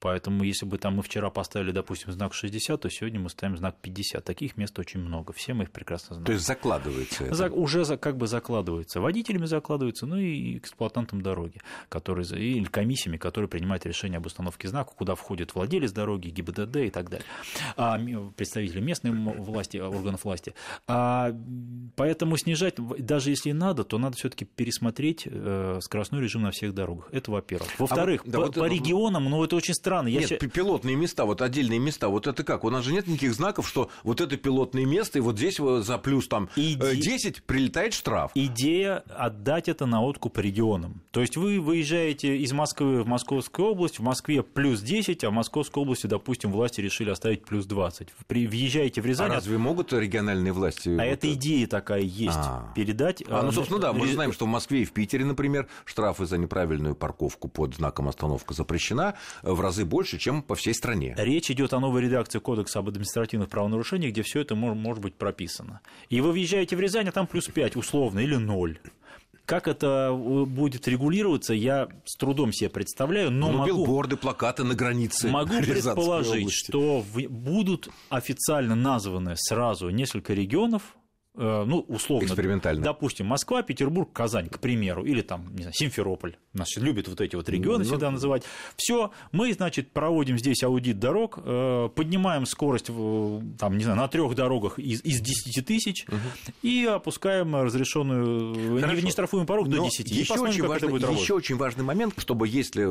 Поэтому, 0.05 0.45
если 0.45 0.67
бы 0.67 0.77
там 0.77 0.97
мы 0.97 1.03
вчера 1.03 1.31
поставили, 1.31 1.71
допустим, 1.71 2.13
знак 2.13 2.35
60, 2.35 2.79
то 2.79 2.91
сегодня 2.91 3.19
мы 3.19 3.31
ставим 3.31 3.57
знак 3.57 3.77
50. 3.81 4.23
Таких 4.23 4.59
мест 4.59 4.79
очень 4.79 5.01
много. 5.01 5.33
Все 5.33 5.55
мы 5.55 5.65
их 5.65 5.71
прекрасно 5.71 6.17
знаем. 6.17 6.27
То 6.27 6.33
есть 6.33 6.45
закладывается 6.45 7.25
это? 7.25 7.35
За, 7.35 7.49
уже 7.49 7.87
за, 7.87 7.97
как 7.97 8.19
бы 8.19 8.27
закладывается. 8.27 9.01
Водителями 9.01 9.47
закладывается, 9.47 10.05
ну 10.05 10.19
и 10.19 10.59
эксплуатантом 10.59 11.23
дороги, 11.23 11.63
которые, 11.89 12.27
или 12.27 12.65
комиссиями, 12.65 13.17
которые 13.17 13.49
принимают 13.49 13.87
решение 13.87 14.19
об 14.19 14.27
установке 14.27 14.69
знака, 14.69 14.93
куда 14.95 15.15
входит 15.15 15.55
владелец 15.55 15.91
дороги, 15.93 16.29
ГИБДД 16.29 16.77
и 16.77 16.91
так 16.91 17.09
далее. 17.09 17.27
А, 17.79 17.99
представители 18.37 18.83
местной 18.83 19.11
власти, 19.13 19.79
органов 19.79 20.25
власти. 20.25 20.53
А, 20.87 21.35
поэтому 21.97 22.37
снижать, 22.37 22.75
даже 22.99 23.31
если 23.31 23.53
надо, 23.53 23.85
то 23.85 23.97
надо 23.97 24.19
все-таки 24.19 24.45
пересмотреть 24.45 25.23
э, 25.25 25.79
скоростной 25.81 26.21
режим 26.21 26.43
на 26.43 26.51
всех 26.51 26.75
дорогах. 26.75 27.09
Это 27.11 27.31
во-первых. 27.31 27.71
Во-вторых, 27.81 28.21
а, 28.27 28.31
да, 28.31 28.39
по, 28.39 28.45
вот 28.45 28.55
по 28.57 28.67
регионам, 28.67 29.25
ну 29.31 29.43
это 29.43 29.57
очень 29.57 29.73
странно 29.73 29.94
страны. 29.95 30.09
Нет, 30.11 30.31
я... 30.31 30.39
пилотные 30.39 30.97
места, 30.97 31.25
вот 31.25 31.43
отдельные 31.43 31.79
места, 31.79 32.09
вот 32.09 32.27
это 32.27 32.45
как? 32.45 32.65
У 32.65 32.71
нас 32.71 32.85
же 32.85 32.93
нет 32.93 33.07
никаких 33.07 33.35
знаков, 33.35 33.69
что 33.69 33.91
вот 34.03 34.21
это 34.21 34.37
пилотное 34.37 34.85
место, 34.85 35.19
и 35.19 35.23
вот 35.23 35.37
здесь 35.37 35.57
за 35.59 35.99
плюс 35.99 36.29
там 36.29 36.49
Иде... 36.57 36.97
10 36.97 37.45
прилетает 37.45 37.95
штраф. 37.95 38.33
Идея 38.35 39.03
отдать 39.17 39.69
это 39.69 39.87
на 39.87 40.03
откуп 40.03 40.39
регионам. 40.39 41.03
То 41.11 41.21
есть 41.21 41.37
вы 41.37 41.61
выезжаете 41.61 42.37
из 42.39 42.53
Москвы 42.53 43.03
в 43.03 43.07
Московскую 43.07 43.69
область, 43.69 43.99
в 43.99 44.03
Москве 44.03 44.43
плюс 44.43 44.81
10, 44.81 45.25
а 45.25 45.31
в 45.31 45.33
Московской 45.33 45.83
области, 45.83 46.07
допустим, 46.07 46.51
власти 46.51 46.81
решили 46.81 47.11
оставить 47.11 47.45
плюс 47.45 47.67
20. 47.67 48.09
При... 48.27 48.47
Въезжаете 48.47 49.01
в 49.01 49.07
Рязань... 49.07 49.31
А 49.31 49.35
разве 49.35 49.59
могут 49.59 49.93
региональные 49.93 50.53
власти... 50.53 50.89
А 50.89 50.93
вот 50.93 51.03
это 51.03 51.33
идея 51.33 51.67
такая 51.67 52.03
есть. 52.03 52.37
А, 52.37 52.73
передать... 52.75 53.23
а 53.29 53.43
ну, 53.43 53.53
собственно, 53.53 53.81
да, 53.81 53.93
мы 53.93 54.07
же 54.07 54.15
знаем, 54.15 54.33
что 54.33 54.47
в 54.47 54.49
Москве 54.49 54.83
и 54.83 54.85
в 54.85 54.93
Питере, 54.93 55.25
например, 55.25 55.69
штрафы 55.85 56.27
за 56.27 56.39
неправильную 56.39 56.95
парковку 56.95 57.49
под 57.49 57.75
знаком 57.75 58.09
«Остановка 58.09 58.55
запрещена» 58.55 59.15
в 59.43 59.61
разы 59.61 59.84
разы 59.85 59.89
больше, 59.89 60.19
чем 60.19 60.43
по 60.43 60.55
всей 60.55 60.75
стране. 60.75 61.15
Речь 61.17 61.51
идет 61.51 61.73
о 61.73 61.81
новой 61.81 62.03
редакции 62.03 62.39
Кодекса 62.39 62.81
об 62.81 62.89
административных 62.89 63.49
правонарушениях, 63.49 64.13
где 64.13 64.23
все 64.23 64.41
это 64.41 64.55
может, 64.55 64.79
может 64.79 65.03
быть 65.03 65.15
прописано. 65.15 65.81
И 66.11 66.21
вы 66.21 66.33
въезжаете 66.33 66.77
в 66.77 66.81
Рязань, 66.81 67.09
а 67.09 67.13
там 67.13 67.27
плюс 67.27 67.47
5 67.47 67.77
условно 67.77 68.21
или 68.21 68.37
0. 68.37 68.79
Как 69.47 69.69
это 69.69 70.09
э, 70.11 70.45
будет 70.47 70.89
регулироваться, 70.89 71.53
я 71.53 71.89
с 72.07 72.17
трудом 72.17 72.51
себе 72.51 72.71
представляю, 72.71 73.31
но 73.31 73.53
ну, 73.53 73.59
могу... 73.59 73.67
билборды, 73.67 74.17
плакаты 74.17 74.65
на 74.65 74.75
границе 74.75 75.29
Могу 75.29 75.61
предположить, 75.61 76.45
области. 76.45 76.71
что 76.71 77.05
будут 77.29 77.91
официально 78.09 78.75
названы 78.75 79.35
сразу 79.37 79.91
несколько 79.91 80.33
регионов, 80.33 80.97
ну, 81.37 81.85
условно, 81.89 82.27
экспериментально. 82.27 82.83
допустим, 82.83 83.27
Москва, 83.27 83.63
Петербург, 83.63 84.13
Казань, 84.13 84.49
к 84.49 84.61
примеру, 84.61 85.05
или 85.05 85.21
там, 85.21 85.49
не 85.55 85.63
знаю, 85.63 85.75
Симферополь, 85.75 86.37
нас 86.53 86.77
любят 86.77 87.09
вот 87.09 87.21
эти 87.21 87.35
вот 87.35 87.49
регионы 87.49 87.79
ну, 87.79 87.85
всегда 87.85 88.11
называть. 88.11 88.45
Все, 88.77 89.11
мы, 89.33 89.53
значит, 89.53 89.91
проводим 89.91 90.39
здесь 90.39 90.63
аудит 90.63 91.01
дорог, 91.01 91.39
э, 91.45 91.89
поднимаем 91.95 92.47
скорость, 92.47 92.87
там, 92.87 93.77
не 93.77 93.83
знаю, 93.83 93.99
на 93.99 94.07
трех 94.07 94.35
дорогах 94.37 94.79
из, 94.79 95.03
из 95.05 95.21
10 95.21 95.67
тысяч 95.67 96.07
угу. 96.07 96.17
и 96.63 96.85
опускаем 96.85 97.57
разрешенную, 97.57 98.81
Хорошо. 98.81 99.01
не 99.01 99.11
штрафуем 99.11 99.47
порог 99.47 99.69
до 99.69 99.83
10. 99.83 100.11
Еще, 100.11 100.35
очень 100.35 100.67
важный, 100.67 101.21
еще 101.21 101.35
очень 101.35 101.57
важный 101.57 101.83
момент, 101.83 102.15
чтобы 102.19 102.47
если, 102.47 102.85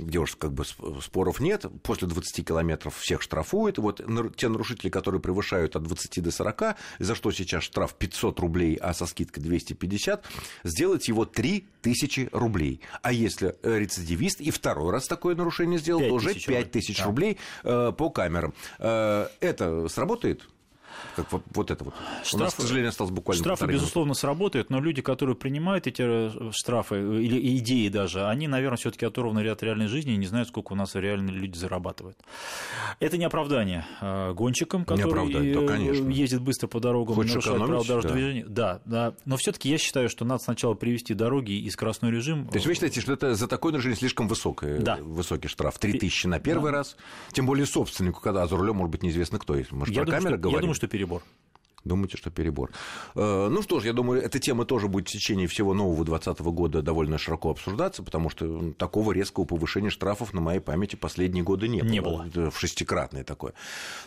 где 0.00 0.18
уж 0.18 0.34
как 0.34 0.52
бы 0.52 0.64
споров 0.64 1.38
нет, 1.38 1.66
после 1.82 2.08
20 2.08 2.46
километров 2.46 2.96
всех 2.96 3.22
штрафуют, 3.22 3.78
вот 3.78 4.00
те 4.36 4.48
нарушители, 4.48 4.90
которые 4.90 5.20
превышают 5.20 5.76
от 5.76 5.84
20 5.84 6.22
до 6.22 6.30
40, 6.32 6.76
за 6.98 7.14
что 7.14 7.30
сейчас 7.30 7.62
штраф 7.62 7.83
штраф 7.84 7.94
500 7.94 8.40
рублей, 8.40 8.78
а 8.80 8.94
со 8.94 9.06
скидкой 9.06 9.42
250, 9.42 10.24
сделать 10.64 11.08
его 11.08 11.24
3000 11.24 12.30
рублей. 12.32 12.80
А 13.02 13.12
если 13.12 13.54
э, 13.62 13.78
рецидивист 13.78 14.40
и 14.40 14.50
второй 14.50 14.92
раз 14.92 15.06
такое 15.06 15.34
нарушение 15.34 15.78
сделал, 15.78 16.00
то 16.00 16.14
уже 16.14 16.34
5000 16.34 16.98
да. 16.98 17.04
рублей 17.04 17.38
э, 17.62 17.92
по 17.96 18.10
камерам. 18.10 18.54
Э, 18.78 19.28
это 19.40 19.88
сработает? 19.88 20.46
Как 21.16 21.30
вот, 21.32 21.42
вот 21.52 21.70
это 21.70 21.84
вот. 21.84 21.94
Штрафы, 22.22 22.36
У 22.36 22.38
нас, 22.38 22.54
к 22.54 22.60
сожалению, 22.60 22.88
осталось 22.88 23.12
буквально 23.12 23.42
Штрафы, 23.42 23.66
безусловно, 23.66 24.08
минуты. 24.08 24.20
сработают, 24.20 24.70
но 24.70 24.80
люди, 24.80 25.02
которые 25.02 25.36
принимают 25.36 25.86
эти 25.86 26.02
э, 26.02 26.50
штрафы 26.52 26.96
э, 26.96 27.22
или 27.22 27.58
идеи 27.58 27.88
даже, 27.88 28.26
они, 28.26 28.48
наверное, 28.48 28.76
все 28.76 28.90
таки 28.90 29.06
оторваны 29.06 29.46
от 29.48 29.62
реальной 29.62 29.86
жизни 29.86 30.14
и 30.14 30.16
не 30.16 30.26
знают, 30.26 30.48
сколько 30.48 30.72
у 30.72 30.76
нас 30.76 30.94
реально 30.94 31.30
люди 31.30 31.56
зарабатывают. 31.56 32.18
Это 33.00 33.16
не 33.16 33.24
оправдание 33.24 33.86
э, 34.00 34.32
гонщикам, 34.32 34.84
которые 34.84 35.54
да, 35.54 35.74
ездят 35.76 36.42
быстро 36.42 36.66
по 36.66 36.80
дорогам, 36.80 37.14
Хочешь 37.14 37.32
нарушают 37.32 37.64
право 37.64 37.84
дорожного 37.84 38.02
да. 38.02 38.14
движения. 38.14 38.44
Да, 38.46 38.80
да. 38.84 39.14
Но 39.24 39.36
все 39.36 39.52
таки 39.52 39.68
я 39.68 39.78
считаю, 39.78 40.08
что 40.08 40.24
надо 40.24 40.42
сначала 40.42 40.74
привести 40.74 41.14
дороги 41.14 41.52
и 41.52 41.70
скоростной 41.70 42.10
режим. 42.10 42.48
То 42.48 42.54
есть 42.54 42.66
вы 42.66 42.74
считаете, 42.74 43.00
что 43.00 43.12
это 43.12 43.34
за 43.34 43.48
такое 43.48 43.72
нарушение 43.72 43.96
слишком 43.96 44.28
высокое, 44.28 44.80
да. 44.80 44.96
высокий 45.00 45.48
штраф? 45.48 45.78
3000 45.78 46.26
на 46.26 46.40
первый 46.40 46.72
да. 46.72 46.78
раз? 46.78 46.96
Тем 47.32 47.46
более 47.46 47.66
собственнику, 47.66 48.20
когда 48.20 48.46
за 48.46 48.56
рулем 48.56 48.76
может 48.76 48.90
быть 48.90 49.02
неизвестно 49.02 49.38
кто. 49.38 49.54
Может, 49.70 49.94
я 49.94 50.02
про 50.02 50.06
думаю, 50.06 50.22
камеры 50.22 50.36
что, 50.36 50.42
говорим? 50.42 50.56
Я 50.56 50.60
думаю, 50.60 50.74
что 50.74 50.83
перебор. 50.88 51.22
Думаете, 51.84 52.16
что 52.16 52.30
перебор? 52.30 52.70
Э, 53.14 53.48
ну 53.50 53.62
что 53.62 53.80
ж, 53.80 53.84
я 53.84 53.92
думаю, 53.92 54.22
эта 54.22 54.38
тема 54.38 54.64
тоже 54.64 54.88
будет 54.88 55.08
в 55.08 55.12
течение 55.12 55.46
всего 55.46 55.74
нового 55.74 56.04
2020 56.04 56.40
года 56.46 56.82
довольно 56.82 57.18
широко 57.18 57.50
обсуждаться, 57.50 58.02
потому 58.02 58.30
что 58.30 58.72
такого 58.72 59.12
резкого 59.12 59.44
повышения 59.44 59.90
штрафов 59.90 60.32
на 60.32 60.40
моей 60.40 60.60
памяти 60.60 60.96
последние 60.96 61.44
годы 61.44 61.68
не 61.68 61.82
было. 61.82 61.90
Не 61.90 62.00
было. 62.00 62.50
В 62.50 62.58
шестикратное 62.58 63.22
такое. 63.22 63.52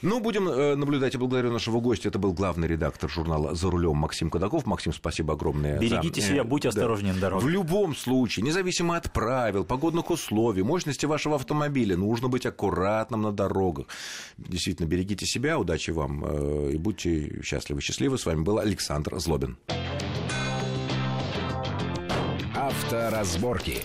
Ну, 0.01 0.19
будем 0.19 0.49
э, 0.49 0.75
наблюдать 0.75 1.13
и 1.15 1.17
благодарю 1.17 1.51
нашего 1.51 1.79
гостя. 1.79 2.09
Это 2.09 2.17
был 2.17 2.33
главный 2.33 2.67
редактор 2.67 3.09
журнала 3.09 3.53
«За 3.53 3.69
рулем» 3.69 3.95
Максим 3.97 4.29
Кадаков. 4.29 4.65
Максим, 4.65 4.91
спасибо 4.91 5.35
огромное. 5.35 5.77
Берегите 5.77 6.21
за... 6.21 6.27
себя, 6.27 6.43
будьте 6.43 6.69
осторожнее 6.69 7.13
да. 7.13 7.15
на 7.15 7.21
дороге. 7.21 7.45
В 7.45 7.49
любом 7.49 7.95
случае, 7.95 8.43
независимо 8.43 8.97
от 8.97 9.13
правил, 9.13 9.63
погодных 9.65 10.09
условий, 10.09 10.63
мощности 10.63 11.05
вашего 11.05 11.35
автомобиля, 11.35 11.95
нужно 11.95 12.27
быть 12.27 12.45
аккуратным 12.45 13.21
на 13.21 13.31
дорогах. 13.31 13.85
Действительно, 14.37 14.87
берегите 14.87 15.25
себя, 15.27 15.59
удачи 15.59 15.91
вам 15.91 16.23
э, 16.25 16.71
и 16.73 16.77
будьте 16.77 17.41
счастливы 17.43 17.66
счастливы, 17.67 17.81
счастливы. 17.81 18.17
С 18.17 18.25
вами 18.25 18.43
был 18.43 18.59
Александр 18.59 19.19
Злобин. 19.19 19.57
Авторазборки. 22.55 23.83